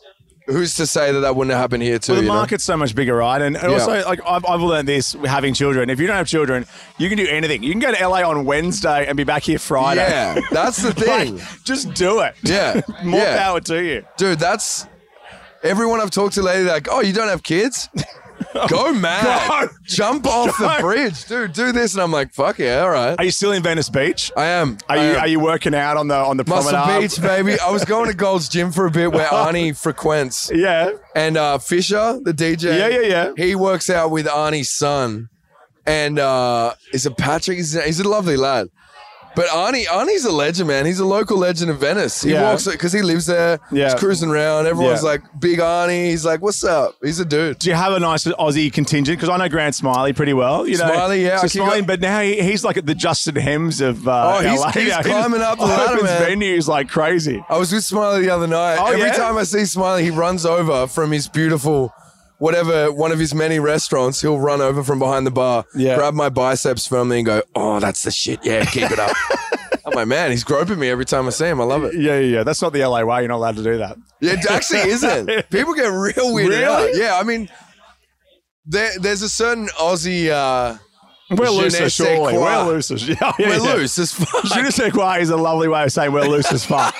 who's 0.47 0.75
to 0.77 0.87
say 0.87 1.13
that 1.13 1.21
that 1.21 1.37
wouldn't 1.37 1.53
have 1.53 1.61
happened 1.61 1.83
here 1.83 1.99
too? 1.99 2.13
Well, 2.13 2.21
the 2.21 2.27
you 2.27 2.29
know? 2.33 2.35
market's 2.39 2.65
so 2.65 2.77
much 2.77 2.95
bigger, 2.95 3.15
right? 3.17 3.41
And, 3.41 3.57
and 3.57 3.71
Yeah. 3.73 3.79
also, 3.79 4.05
like 4.05 4.21
I've, 4.27 4.45
I've 4.47 4.61
learned 4.61 4.89
this 4.89 5.13
having 5.25 5.55
children. 5.55 5.91
If 5.91 6.01
you 6.01 6.07
don't 6.07 6.17
have 6.17 6.27
children, 6.27 6.67
you 6.99 7.09
can 7.09 7.17
do 7.19 7.27
anything. 7.29 7.63
You 7.63 7.71
can 7.73 7.81
go 7.81 7.93
to 7.95 8.07
LA 8.09 8.23
on 8.29 8.45
Wednesday 8.45 9.07
and 9.07 9.17
be 9.17 9.25
back 9.25 9.43
here 9.45 9.59
Friday. 9.59 10.01
Yeah, 10.09 10.41
that's 10.51 10.83
the 10.83 10.93
thing. 10.95 11.37
Like, 11.39 11.63
just 11.65 11.95
do 11.95 12.21
it. 12.21 12.35
Yeah, 12.43 12.81
More 13.05 13.21
yeah. 13.21 13.39
power 13.39 13.61
to 13.61 13.83
you. 13.83 14.05
dude. 14.17 14.39
That's 14.39 14.87
everyone 15.63 16.01
I've 16.01 16.11
talked 16.11 16.35
to 16.35 16.43
lately. 16.43 16.65
Like, 16.65 16.89
oh, 16.91 17.01
you 17.01 17.13
don't 17.13 17.29
have 17.29 17.43
kids? 17.43 17.89
Go 18.69 18.93
mad! 18.93 19.69
Go. 19.69 19.75
Jump 19.85 20.27
off 20.27 20.59
Go. 20.59 20.69
the 20.69 20.81
bridge, 20.81 21.25
dude. 21.27 21.53
Do 21.53 21.73
this, 21.73 21.95
and 21.95 22.03
I'm 22.03 22.13
like, 22.13 22.33
fuck 22.33 22.59
yeah, 22.59 22.81
all 22.81 22.91
right. 22.91 23.15
Are 23.19 23.25
you 23.25 23.31
still 23.31 23.53
in 23.53 23.63
Venice 23.63 23.89
Beach? 23.89 24.31
I 24.37 24.47
am. 24.47 24.79
Are 24.89 24.97
I 24.97 25.05
you 25.05 25.11
am. 25.15 25.21
are 25.21 25.29
you 25.29 25.41
working 25.41 25.75
out 25.75 25.97
on 25.97 26.09
the 26.09 26.17
on 26.17 26.37
the 26.37 26.45
Muscle 26.47 26.71
promenade? 26.73 27.11
Beach, 27.11 27.21
baby. 27.21 27.59
I 27.59 27.71
was 27.71 27.85
going 27.85 28.09
to 28.11 28.17
Gold's 28.17 28.49
Gym 28.49 28.73
for 28.73 28.87
a 28.87 28.91
bit 28.91 29.13
where 29.13 29.27
Arnie 29.31 29.77
frequents. 29.77 30.51
Yeah. 30.55 30.93
And 31.15 31.37
uh, 31.37 31.59
Fisher, 31.59 32.21
the 32.23 32.33
DJ. 32.33 32.79
Yeah, 32.79 32.89
yeah, 32.89 33.01
yeah. 33.01 33.33
He 33.37 33.55
works 33.55 33.89
out 33.91 34.11
with 34.11 34.27
Arnie's 34.27 34.71
son. 34.71 35.29
And 35.85 36.19
uh, 36.21 36.75
is 36.93 37.07
it 37.07 37.17
Patrick? 37.17 37.57
He's, 37.57 37.73
he's 37.85 37.99
a 37.99 38.09
lovely 38.09 38.37
lad. 38.37 38.69
But 39.35 39.47
Arnie, 39.47 39.87
Arnie's 39.87 40.25
a 40.27 40.31
legend, 40.31 40.69
man. 40.69 40.85
He's 40.85 40.99
a 41.01 41.07
local 41.07 41.39
legend 41.39 41.71
of 41.71 41.79
Venice. 41.79 42.21
He 42.23 42.33
Yeah. 42.33 42.51
walks 42.51 42.67
because 42.67 42.93
he 42.93 43.01
lives 43.01 43.25
there. 43.27 43.61
Yeah. 43.71 43.85
He's 43.91 43.95
cruising 43.95 44.29
around. 44.31 44.67
Everyone's 44.67 45.03
Yeah. 45.03 45.09
like, 45.11 45.23
"Big 45.41 45.59
Arnie." 45.59 46.11
He's 46.11 46.25
like, 46.25 46.43
"What's 46.43 46.63
up?" 46.65 46.97
He's 47.03 47.19
a 47.19 47.25
dude. 47.25 47.59
Do 47.59 47.71
you 47.71 47.75
have 47.75 47.93
a 47.95 47.99
nice 48.01 48.25
Aussie 48.25 48.71
contingent? 48.71 49.19
Because 49.19 49.31
I 49.33 49.39
know 49.39 49.49
Grant 49.49 49.75
Smillie 49.75 50.15
pretty 50.15 50.35
well. 50.35 50.67
You 50.69 50.77
know, 50.77 50.85
Smillie, 50.85 51.23
yeah, 51.23 51.39
So 51.39 51.65
I 51.65 51.67
Smillie, 51.81 51.87
but 51.87 52.01
now 52.01 52.21
he, 52.21 52.43
he's 52.43 52.63
like 52.63 52.77
at 52.77 52.85
the 52.85 52.95
Justin 52.95 53.37
Hemmes 53.37 53.81
of 53.81 54.07
uh, 54.07 54.35
Oh, 54.37 54.41
he's- 54.43 54.61
LA. 54.61 54.71
he's 54.73 54.89
now. 54.91 55.03
climbing 55.03 55.41
up 55.41 55.59
the 55.59 55.65
ladder, 55.67 55.95
opens 55.95 56.03
man. 56.11 56.23
venues 56.41 56.69
like 56.69 56.89
crazy. 56.91 57.43
I 57.49 57.57
was 57.57 57.73
with 57.73 57.85
Smillie 57.85 58.21
the 58.23 58.31
other 58.31 58.47
night. 58.47 58.77
Oh, 58.79 58.89
Every 58.89 59.01
yeah? 59.01 59.13
time 59.13 59.39
I 59.39 59.45
see 59.45 59.59
Smillie, 59.61 60.03
he 60.03 60.11
runs 60.11 60.45
over 60.45 60.87
from 60.87 61.11
his 61.11 61.27
beautiful, 61.29 61.95
whatever, 62.43 62.91
one 62.93 63.13
of 63.13 63.19
his 63.19 63.35
many 63.35 63.59
restaurants. 63.61 64.21
He'll 64.21 64.39
run 64.39 64.61
over 64.61 64.83
from 64.83 64.99
behind 64.99 65.27
the 65.27 65.31
bar, 65.31 65.65
Yeah. 65.75 65.97
grab 65.97 66.15
my 66.15 66.29
biceps 66.29 66.87
me, 67.09 67.19
and 67.19 67.27
go, 67.27 67.43
"Oh, 67.55 67.79
that's 67.81 68.03
the 68.03 68.11
shit. 68.11 68.41
Yeah, 68.45 68.65
keep 68.65 68.91
it 68.91 68.99
up." 68.99 69.17
I'm 69.87 69.93
like, 69.95 70.07
man, 70.09 70.31
he's 70.31 70.45
groping 70.45 70.79
me 70.79 70.89
every 70.91 71.05
time 71.05 71.27
I 71.27 71.31
see 71.31 71.47
him. 71.47 71.61
I 71.61 71.65
love 71.65 71.83
it. 71.85 71.95
Yeah, 71.95 72.19
yeah, 72.19 72.37
yeah. 72.39 72.43
That's 72.45 72.63
not 72.63 72.73
the 72.73 72.85
LA 72.85 73.03
way. 73.05 73.21
You're 73.21 73.29
not 73.29 73.37
allowed 73.37 73.57
to 73.57 73.65
do 73.65 73.79
that. 73.79 73.97
Yeah, 74.21 74.35
it 74.35 74.51
actually 74.51 74.81
isn't. 74.97 75.51
People 75.51 75.75
get 75.75 75.87
real 75.89 76.33
weird. 76.35 76.51
Really? 76.51 77.01
Yeah, 77.01 77.17
I 77.19 77.25
mean, 77.25 77.49
there, 78.67 78.93
there's 79.01 79.23
a 79.23 79.29
certain 79.29 79.67
Aussie. 79.79 80.29
Uh, 80.31 80.79
We're 81.31 81.47
Je 81.47 81.51
loose, 81.53 81.73
ne 81.81 81.89
sais 81.89 81.95
surely. 81.95 82.39
We're 82.39 82.65
loose. 82.65 82.91
as- 82.91 83.09
Yeah, 83.09 83.17
yeah, 83.39 83.49
we're 83.49 83.55
yeah. 83.65 83.75
loose 83.75 83.99
as 83.99 84.13
fuck. 84.13 84.45
Je 84.45 84.63
ne 84.63 84.71
sais 84.71 84.93
quoi 84.93 85.19
is 85.21 85.31
a 85.31 85.37
lovely 85.37 85.67
way 85.69 85.83
of 85.85 85.93
saying 85.93 86.13
we're 86.13 86.27
loose 86.29 86.53
as 86.53 86.65
fuck. 86.65 86.95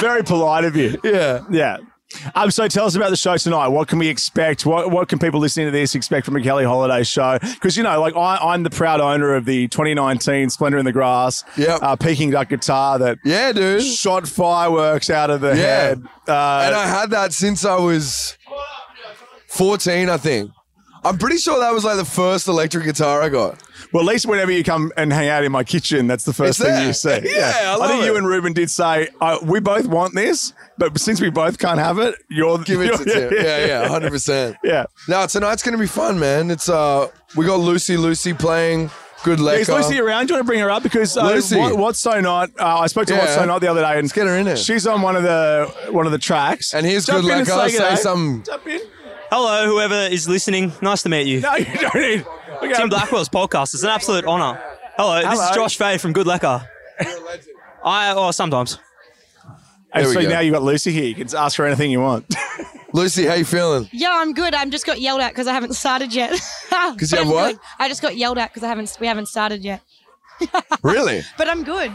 Very 0.00 0.22
polite 0.22 0.64
of 0.64 0.76
you. 0.76 0.98
Yeah. 1.04 1.44
Yeah. 1.50 1.78
Um, 2.34 2.50
so 2.50 2.68
tell 2.68 2.86
us 2.86 2.94
about 2.96 3.10
the 3.10 3.16
show 3.16 3.36
tonight. 3.36 3.68
What 3.68 3.88
can 3.88 3.98
we 3.98 4.08
expect? 4.08 4.66
What 4.66 4.90
what 4.90 5.08
can 5.08 5.18
people 5.18 5.40
listening 5.40 5.66
to 5.66 5.70
this 5.70 5.94
expect 5.94 6.26
from 6.26 6.36
a 6.36 6.40
Keli 6.40 6.64
Holiday 6.66 7.02
show? 7.02 7.38
Because 7.40 7.76
you 7.76 7.82
know, 7.82 8.00
like 8.00 8.16
I, 8.16 8.36
I'm 8.36 8.62
the 8.62 8.70
proud 8.70 9.00
owner 9.00 9.34
of 9.34 9.44
the 9.44 9.68
2019 9.68 10.50
Splendour 10.50 10.78
in 10.78 10.84
the 10.84 10.92
Grass, 10.92 11.44
Yep. 11.56 11.78
uh, 11.82 11.96
Peking 11.96 12.30
Duk 12.30 12.48
guitar 12.48 12.98
that 12.98 13.18
Yeah, 13.24 13.52
dude. 13.52 13.82
shot 13.82 14.26
fireworks 14.28 15.10
out 15.10 15.30
of 15.30 15.40
the 15.40 15.48
Yeah. 15.48 15.54
head. 15.54 16.02
Uh, 16.28 16.62
and 16.66 16.74
I 16.74 16.86
had 16.86 17.10
that 17.10 17.32
since 17.32 17.64
I 17.64 17.76
was 17.76 18.36
14, 19.48 20.08
I 20.08 20.16
think. 20.16 20.50
I'm 21.02 21.16
pretty 21.16 21.38
sure 21.38 21.58
that 21.60 21.72
was 21.72 21.82
like 21.84 21.96
the 21.96 22.04
first 22.04 22.46
electric 22.46 22.84
guitar 22.84 23.22
I 23.22 23.30
got. 23.30 23.58
well, 23.92 24.02
at 24.02 24.06
least 24.06 24.26
whenever 24.26 24.52
you 24.52 24.62
come 24.62 24.92
and 24.98 25.10
hang 25.10 25.28
out 25.28 25.42
in 25.44 25.50
my 25.50 25.64
kitchen, 25.64 26.06
that's 26.06 26.24
the 26.24 26.32
first 26.34 26.60
thing 26.60 26.86
you 26.86 26.92
see. 26.92 27.20
Yeah, 27.24 27.52
I 27.56 27.76
love 27.76 27.90
think 27.90 28.04
you 28.04 28.16
and 28.16 28.26
Reuben 28.26 28.52
did 28.52 28.70
say 28.70 29.08
uh, 29.20 29.38
we 29.42 29.60
both 29.60 29.86
want 29.86 30.14
this, 30.14 30.52
but 30.80 30.98
since 30.98 31.20
we 31.20 31.30
both 31.30 31.58
can't 31.58 31.78
have 31.78 31.98
it, 32.00 32.16
you're 32.28 32.58
Give 32.58 32.80
it 32.80 32.86
you're- 32.86 32.98
to 32.98 33.04
Tim. 33.04 33.32
Yeah, 33.32 33.66
yeah, 33.84 33.88
100%. 34.10 34.56
yeah. 34.64 34.86
Now, 35.06 35.26
tonight's 35.26 35.62
going 35.62 35.74
to 35.76 35.78
be 35.78 35.86
fun, 35.86 36.18
man. 36.18 36.50
It's, 36.50 36.68
uh, 36.68 37.08
we 37.36 37.46
got 37.46 37.60
Lucy 37.60 37.96
Lucy 37.96 38.32
playing 38.34 38.90
Good 39.22 39.38
Lecker. 39.38 39.58
Is 39.60 39.68
Lucy 39.68 40.00
around? 40.00 40.26
Do 40.26 40.32
you 40.32 40.36
want 40.38 40.46
to 40.46 40.50
bring 40.50 40.60
her 40.60 40.70
up? 40.70 40.82
Because 40.82 41.16
uh, 41.16 41.26
Lucy. 41.26 41.58
what, 41.58 41.76
what's 41.76 42.00
so 42.00 42.20
not? 42.20 42.50
Uh, 42.58 42.78
I 42.78 42.86
spoke 42.88 43.06
to 43.06 43.12
Yeah. 43.14 43.20
What 43.20 43.28
So 43.28 43.44
Not 43.44 43.60
the 43.60 43.68
other 43.68 43.82
day, 43.82 43.92
and 43.92 44.02
Let's 44.02 44.12
get 44.12 44.26
her 44.26 44.36
in 44.36 44.46
there. 44.46 44.56
She's 44.56 44.86
on 44.86 45.02
one 45.02 45.14
of 45.14 45.22
the 45.22 45.70
one 45.92 46.06
of 46.06 46.12
the 46.12 46.18
tracks. 46.18 46.72
And 46.74 46.86
here's 46.86 47.04
Jump 47.06 47.22
Good 47.22 47.32
in 47.32 47.38
and 47.40 47.46
Lecker. 47.46 47.68
Say 47.70 47.78
g'day. 47.78 47.96
something. 47.98 48.42
Jump 48.44 48.66
in. 48.66 48.80
Hello, 49.30 49.66
whoever 49.66 49.94
is 50.12 50.26
listening. 50.28 50.72
Nice 50.82 51.02
to 51.02 51.08
meet 51.10 51.26
you. 51.26 51.40
No, 51.42 51.54
you 51.54 51.64
don't 51.66 51.94
need. 51.96 52.26
Okay. 52.62 52.72
Tim 52.72 52.88
Blackwell's 52.88 53.28
podcast. 53.28 53.74
It's 53.74 53.82
an 53.82 53.90
absolute 53.90 54.24
honour. 54.24 54.58
Hello, 54.96 55.16
this 55.20 55.26
Hello. 55.28 55.50
is 55.50 55.54
Josh 55.54 55.76
Fay 55.76 55.98
from 55.98 56.12
Good 56.14 56.26
Lecker. 56.26 56.66
I, 57.84 58.12
or 58.14 58.32
sometimes. 58.32 58.78
And 59.92 60.06
There 60.06 60.12
so 60.14 60.22
go. 60.22 60.28
now 60.28 60.40
you've 60.40 60.52
got 60.54 60.62
Lucy 60.62 60.92
here. 60.92 61.04
You 61.04 61.14
can 61.14 61.28
ask 61.36 61.56
her 61.58 61.66
anything 61.66 61.90
you 61.90 62.00
want. 62.00 62.32
Lucy, 62.92 63.24
how 63.26 63.34
you 63.34 63.44
feeling? 63.44 63.88
Yeah, 63.92 64.10
I'm 64.12 64.32
good. 64.32 64.54
I'm 64.54 64.70
just 64.70 64.84
got 64.86 65.00
yelled 65.00 65.20
at 65.20 65.32
because 65.32 65.46
I 65.46 65.52
haven't 65.52 65.74
started 65.74 66.14
yet. 66.14 66.32
Because 66.92 67.12
you 67.12 67.18
have 67.18 67.28
what? 67.28 67.58
I 67.78 67.88
just 67.88 68.00
got 68.02 68.16
yelled 68.16 68.38
at 68.38 68.50
because 68.50 68.62
I 68.62 68.68
haven't. 68.68 68.96
We 69.00 69.06
haven't 69.06 69.26
started 69.26 69.62
yet. 69.64 69.82
Really? 70.82 71.22
But 71.36 71.48
I'm 71.48 71.62
good. 71.64 71.92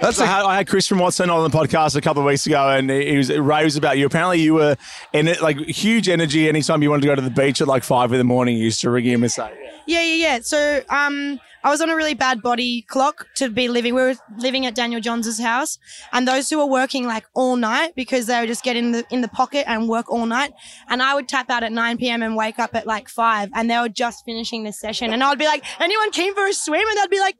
That's 0.00 0.18
I 0.20 0.24
a, 0.24 0.26
had, 0.26 0.42
I 0.44 0.56
had 0.56 0.66
Chris 0.68 0.88
from 0.88 0.98
Watson 0.98 1.30
on 1.30 1.48
the 1.48 1.56
podcast 1.56 1.94
a 1.94 2.00
couple 2.00 2.20
of 2.22 2.26
weeks 2.26 2.46
ago, 2.46 2.68
and 2.70 2.90
he 2.90 3.16
was 3.16 3.30
raves 3.30 3.76
about 3.76 3.96
you. 3.96 4.06
Apparently, 4.06 4.40
you 4.40 4.54
were 4.54 4.76
in 5.12 5.28
it 5.28 5.40
like 5.40 5.56
huge 5.58 6.08
energy. 6.08 6.48
Anytime 6.48 6.82
you 6.82 6.90
wanted 6.90 7.02
to 7.02 7.08
go 7.08 7.14
to 7.14 7.22
the 7.22 7.30
beach 7.30 7.60
at 7.60 7.68
like 7.68 7.84
five 7.84 8.10
in 8.12 8.18
the 8.18 8.24
morning, 8.24 8.56
you 8.56 8.64
used 8.64 8.80
to 8.80 8.90
ring 8.90 9.04
him 9.04 9.22
and 9.22 9.30
say, 9.30 9.52
Yeah, 9.86 10.02
yeah, 10.02 10.14
yeah. 10.14 10.38
So, 10.42 10.82
um, 10.88 11.38
I 11.64 11.70
was 11.70 11.80
on 11.80 11.88
a 11.88 11.96
really 11.96 12.12
bad 12.12 12.42
body 12.42 12.82
clock 12.82 13.26
to 13.36 13.48
be 13.48 13.68
living. 13.68 13.94
We 13.94 14.02
were 14.02 14.14
living 14.36 14.66
at 14.66 14.74
Daniel 14.74 15.00
Johns' 15.00 15.40
house, 15.40 15.78
and 16.12 16.28
those 16.28 16.50
who 16.50 16.58
were 16.58 16.66
working 16.66 17.06
like 17.06 17.24
all 17.32 17.56
night 17.56 17.94
because 17.96 18.26
they 18.26 18.38
would 18.38 18.48
just 18.48 18.62
get 18.62 18.76
in 18.76 18.92
the 18.92 19.04
in 19.10 19.22
the 19.22 19.28
pocket 19.28 19.64
and 19.66 19.88
work 19.88 20.10
all 20.10 20.26
night. 20.26 20.52
And 20.88 21.02
I 21.02 21.14
would 21.14 21.26
tap 21.26 21.48
out 21.48 21.62
at 21.62 21.72
9 21.72 21.96
p.m. 21.96 22.22
and 22.22 22.36
wake 22.36 22.58
up 22.58 22.74
at 22.74 22.86
like 22.86 23.08
five, 23.08 23.48
and 23.54 23.70
they 23.70 23.78
were 23.78 23.88
just 23.88 24.26
finishing 24.26 24.64
the 24.64 24.72
session, 24.72 25.14
and 25.14 25.24
I 25.24 25.30
would 25.30 25.38
be 25.38 25.46
like, 25.46 25.64
"Anyone 25.80 26.10
keen 26.10 26.34
for 26.34 26.46
a 26.46 26.52
swim?" 26.52 26.86
And 26.86 26.98
they'd 26.98 27.10
be 27.10 27.20
like, 27.20 27.36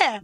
"Yeah." 0.00 0.20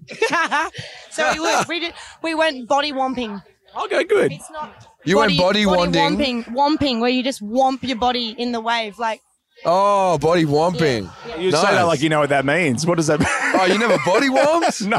so 1.11 1.33
we 1.33 1.39
would, 1.39 1.69
we 1.69 1.79
did 1.79 1.95
we 2.23 2.35
went 2.35 2.67
body 2.67 2.91
womping. 2.91 3.41
"Okay, 3.85 4.03
good." 4.03 4.33
It's 4.33 4.51
not. 4.51 4.89
You 5.05 5.19
went 5.19 5.39
body 5.39 5.65
wanding? 5.65 6.17
womping, 6.19 6.45
womping, 6.55 7.01
where 7.01 7.11
you 7.11 7.23
just 7.23 7.41
womp 7.41 7.85
your 7.85 7.99
body 7.99 8.35
in 8.37 8.51
the 8.51 8.61
wave, 8.61 8.99
like. 8.99 9.21
Oh, 9.65 10.19
body 10.19 10.45
womping. 10.45 11.11
You 11.39 11.51
say 11.51 11.63
that 11.63 11.83
like 11.83 12.01
you 12.01 12.09
know 12.09 12.21
what 12.21 12.31
that 12.31 12.45
means. 12.45 12.87
What 12.87 12.97
does 12.97 13.07
that 13.09 13.21
mean? 13.21 13.29
Oh, 13.31 13.67
you 13.67 13.79
never 13.79 13.99
body 14.05 14.29
warmed? 14.31 14.67
no. 14.87 14.99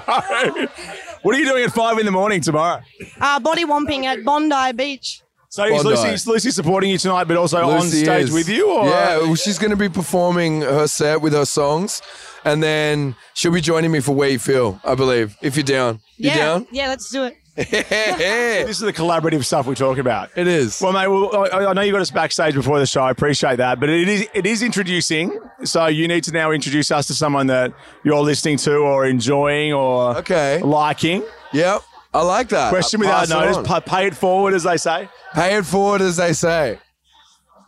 What 1.21 1.35
are 1.35 1.39
you 1.39 1.45
doing 1.45 1.63
at 1.63 1.71
five 1.71 1.97
in 1.97 2.05
the 2.05 2.11
morning 2.11 2.41
tomorrow? 2.41 2.81
Uh, 3.19 3.39
body 3.39 3.65
womping 3.65 4.05
at 4.05 4.23
Bondi 4.23 4.73
Beach. 4.73 5.21
So 5.49 5.63
is 5.63 5.71
Bondi. 5.71 5.89
Lucy, 5.89 6.07
is 6.09 6.27
Lucy 6.27 6.51
supporting 6.51 6.89
you 6.89 6.97
tonight, 6.97 7.23
but 7.25 7.37
also 7.37 7.57
on 7.63 7.79
Lucy 7.81 8.03
stage 8.03 8.25
is. 8.25 8.31
with 8.31 8.49
you? 8.49 8.69
Or? 8.69 8.85
Yeah, 8.85 9.17
well, 9.19 9.35
she's 9.35 9.57
going 9.57 9.71
to 9.71 9.77
be 9.77 9.87
performing 9.87 10.61
her 10.61 10.85
set 10.87 11.21
with 11.21 11.33
her 11.33 11.45
songs, 11.45 12.01
and 12.43 12.61
then 12.61 13.15
she'll 13.33 13.53
be 13.53 13.61
joining 13.61 13.91
me 13.91 14.01
for 14.01 14.13
Where 14.13 14.29
You 14.29 14.39
Feel, 14.39 14.81
I 14.83 14.95
believe. 14.95 15.37
If 15.41 15.55
you're 15.55 15.63
down, 15.63 16.01
you 16.17 16.29
yeah, 16.29 16.35
down? 16.35 16.67
yeah, 16.71 16.89
let's 16.89 17.09
do 17.09 17.23
it. 17.23 17.37
This 18.65 18.69
is 18.77 18.79
the 18.79 18.91
collaborative 18.93 19.45
stuff 19.45 19.65
we 19.65 19.75
talk 19.75 19.97
about. 19.97 20.29
It 20.35 20.47
is. 20.47 20.81
Well, 20.81 20.91
mate, 20.91 21.07
well, 21.07 21.47
I, 21.53 21.67
I 21.67 21.73
know 21.73 21.81
you 21.81 21.91
got 21.93 22.01
us 22.01 22.11
backstage 22.11 22.53
before 22.53 22.79
the 22.79 22.85
show. 22.85 23.01
I 23.01 23.11
appreciate 23.11 23.57
that, 23.57 23.79
but 23.79 23.87
it 23.89 24.07
is 24.09 24.27
it 24.33 24.45
is 24.45 24.61
introducing. 24.61 25.39
So 25.63 25.85
you 25.87 26.07
need 26.07 26.23
to 26.25 26.31
now 26.31 26.51
introduce 26.51 26.91
us 26.91 27.07
to 27.07 27.13
someone 27.13 27.47
that 27.47 27.73
you're 28.03 28.19
listening 28.21 28.57
to 28.57 28.75
or 28.77 29.05
enjoying 29.05 29.71
or 29.73 30.17
Okay. 30.17 30.61
liking. 30.61 31.23
Yep, 31.53 31.81
I 32.13 32.21
like 32.23 32.49
that. 32.49 32.69
Question 32.69 32.99
I 33.01 33.23
without 33.23 33.29
notice. 33.29 33.65
Pa- 33.67 33.79
pay 33.79 34.07
it 34.07 34.15
forward, 34.15 34.53
as 34.53 34.63
they 34.63 34.75
say. 34.77 35.07
Pay 35.33 35.55
it 35.55 35.65
forward, 35.65 36.01
as 36.01 36.17
they 36.17 36.33
say. 36.33 36.79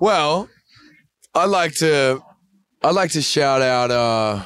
Well, 0.01 0.49
I 1.33 1.45
like 1.45 1.75
to, 1.75 2.21
I 2.83 2.91
like 2.91 3.11
to 3.11 3.21
shout 3.21 3.61
out. 3.61 3.91
uh 3.91 4.43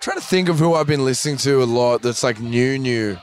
Trying 0.00 0.18
to 0.18 0.24
think 0.24 0.48
of 0.50 0.58
who 0.58 0.74
I've 0.74 0.86
been 0.86 1.04
listening 1.04 1.38
to 1.38 1.62
a 1.62 1.64
lot. 1.64 2.02
That's 2.02 2.22
like 2.22 2.38
new, 2.38 2.78
new. 2.78 3.16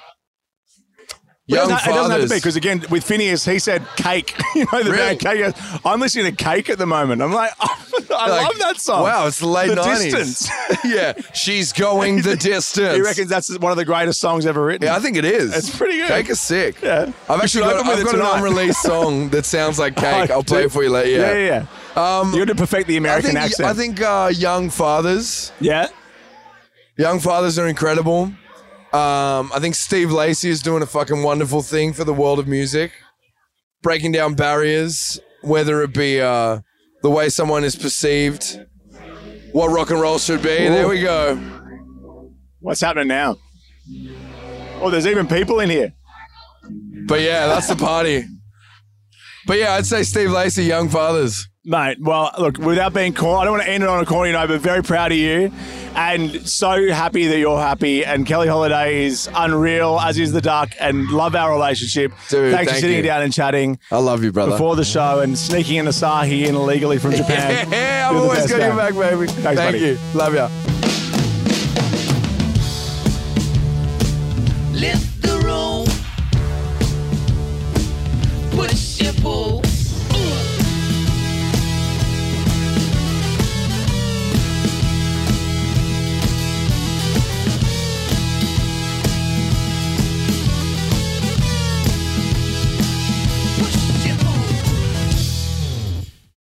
It 1.51 1.55
Young 1.55 1.69
doesn't, 1.69 1.89
it 1.91 1.93
doesn't 1.95 2.11
have 2.11 2.21
to 2.21 2.27
be 2.29 2.35
because 2.35 2.55
again, 2.55 2.85
with 2.89 3.05
Finneas, 3.05 3.51
he 3.51 3.59
said 3.59 3.85
cake. 3.97 4.33
you 4.55 4.65
know 4.71 4.83
the 4.83 4.91
Really? 4.91 5.17
band 5.17 5.19
Cake. 5.19 5.81
I'm 5.85 5.99
listening 5.99 6.33
to 6.33 6.43
Cake 6.43 6.69
at 6.69 6.77
the 6.77 6.85
moment. 6.85 7.21
I'm 7.21 7.33
like, 7.33 7.51
I 7.59 8.29
Like, 8.29 8.47
love 8.47 8.57
that 8.59 8.79
song. 8.79 9.03
Wow, 9.03 9.27
it's 9.27 9.39
the 9.39 9.47
late 9.47 9.67
The 9.67 9.75
90s. 9.75 10.11
Distance. 10.15 10.49
yeah, 10.85 11.13
she's 11.33 11.73
going 11.73 12.21
the 12.21 12.35
distance. 12.37 12.95
He 12.95 13.01
reckons 13.01 13.27
that's 13.29 13.55
one 13.59 13.71
of 13.71 13.77
the 13.77 13.83
greatest 13.85 14.19
songs 14.21 14.45
ever 14.45 14.63
written. 14.63 14.87
Yeah, 14.87 14.95
I 14.95 14.99
think 14.99 15.17
it 15.17 15.25
is. 15.25 15.53
It's 15.55 15.75
pretty 15.77 15.97
good. 15.97 16.07
Cake 16.07 16.29
is 16.29 16.39
sick. 16.39 16.81
Yeah. 16.81 17.11
I've 17.29 17.37
You 17.37 17.43
actually 17.43 17.61
got, 17.63 17.85
I've 17.85 18.05
got 18.05 18.15
an 18.15 18.21
unreleased 18.43 18.81
song 18.81 19.29
that 19.29 19.45
sounds 19.45 19.77
like 19.77 19.95
cake. 19.97 20.29
I'll 20.29 20.43
play 20.43 20.63
it 20.63 20.71
for 20.71 20.83
you 20.83 20.89
later. 20.89 21.09
yeah, 21.19 21.33
Yeah. 21.33 21.65
yeah. 21.95 22.19
Um, 22.19 22.33
You're 22.33 22.45
to 22.45 22.55
perfect 22.55 22.87
the 22.87 22.95
I 22.95 22.97
American 22.97 23.31
think, 23.31 23.39
accent. 23.43 23.67
I 23.69 23.73
think 23.73 24.01
uh, 24.01 24.31
young 24.33 24.69
fathers, 24.69 25.51
yeah. 25.59 25.87
young 26.97 27.19
fathers 27.19 27.59
are 27.59 27.67
incredible. 27.67 28.31
Um, 28.93 29.51
I 29.53 29.59
think 29.59 29.75
Steve 29.75 30.11
Lacey 30.11 30.49
is 30.49 30.61
doing 30.61 30.83
a 30.83 30.85
fucking 30.85 31.23
wonderful 31.23 31.61
thing 31.61 31.93
for 31.93 32.03
the 32.03 32.13
world 32.13 32.39
of 32.39 32.47
music, 32.47 32.91
breaking 33.81 34.11
down 34.11 34.33
barriers, 34.33 35.17
whether 35.41 35.81
it 35.81 35.93
be 35.93 36.19
uh, 36.19 36.59
the 37.01 37.09
way 37.09 37.29
someone 37.29 37.63
is 37.63 37.73
perceived, 37.73 38.59
what 39.53 39.69
rock 39.69 39.91
and 39.91 40.01
roll 40.01 40.17
should 40.17 40.41
be. 40.41 40.49
There 40.49 40.89
we 40.89 41.01
go. 41.01 41.35
What's 42.59 42.81
happening 42.81 43.07
now? 43.07 43.37
Oh, 44.81 44.89
there's 44.89 45.07
even 45.07 45.25
people 45.25 45.61
in 45.61 45.69
here. 45.69 45.93
But 47.07 47.21
yeah, 47.21 47.47
that's 47.47 47.69
the 47.69 47.77
party. 47.77 48.25
But 49.47 49.57
yeah, 49.57 49.73
I'd 49.73 49.85
say 49.85 50.03
Steve 50.03 50.31
Lacey, 50.31 50.65
young 50.65 50.89
fathers. 50.89 51.47
Mate, 51.63 51.97
well, 52.01 52.31
look, 52.37 52.57
without 52.57 52.93
being 52.93 53.13
corny, 53.13 53.41
I 53.41 53.43
don't 53.45 53.53
want 53.53 53.63
to 53.63 53.69
end 53.69 53.83
it 53.83 53.89
on 53.89 54.03
a 54.03 54.05
corny 54.05 54.33
note, 54.33 54.47
but 54.49 54.59
very 54.59 54.83
proud 54.83 55.13
of 55.13 55.17
you 55.17 55.51
and 55.95 56.47
so 56.47 56.89
happy 56.91 57.27
that 57.27 57.37
you're 57.39 57.59
happy. 57.59 58.03
And 58.05 58.25
Keli 58.25 58.47
Holiday 58.47 59.05
is 59.05 59.29
unreal, 59.33 59.99
as 59.99 60.17
is 60.17 60.31
the 60.31 60.41
Duk, 60.41 60.69
and 60.79 61.07
love 61.09 61.35
our 61.35 61.51
relationship. 61.51 62.11
Dude, 62.29 62.53
Thanks 62.53 62.71
for 62.73 62.77
sitting 62.79 62.97
you. 62.97 63.03
down 63.03 63.21
and 63.21 63.33
chatting 63.33 63.79
I 63.91 63.97
love 63.97 64.23
you, 64.23 64.31
brother. 64.31 64.51
before 64.51 64.75
the 64.75 64.85
show 64.85 65.19
and 65.19 65.37
sneaking 65.37 65.79
an 65.79 65.87
Asahi 65.87 66.45
in 66.47 66.55
illegally 66.55 66.97
from 66.97 67.11
Japan. 67.11 67.67
Yeah, 67.71 68.09
I've 68.09 68.15
always 68.17 68.47
got 68.49 68.59
your 68.59 68.75
back, 68.75 68.93
baby. 68.93 69.27
Thank 69.27 69.57
buddy. 69.57 69.79
you. 69.79 69.97
Love 70.13 70.33
ya. 70.35 70.70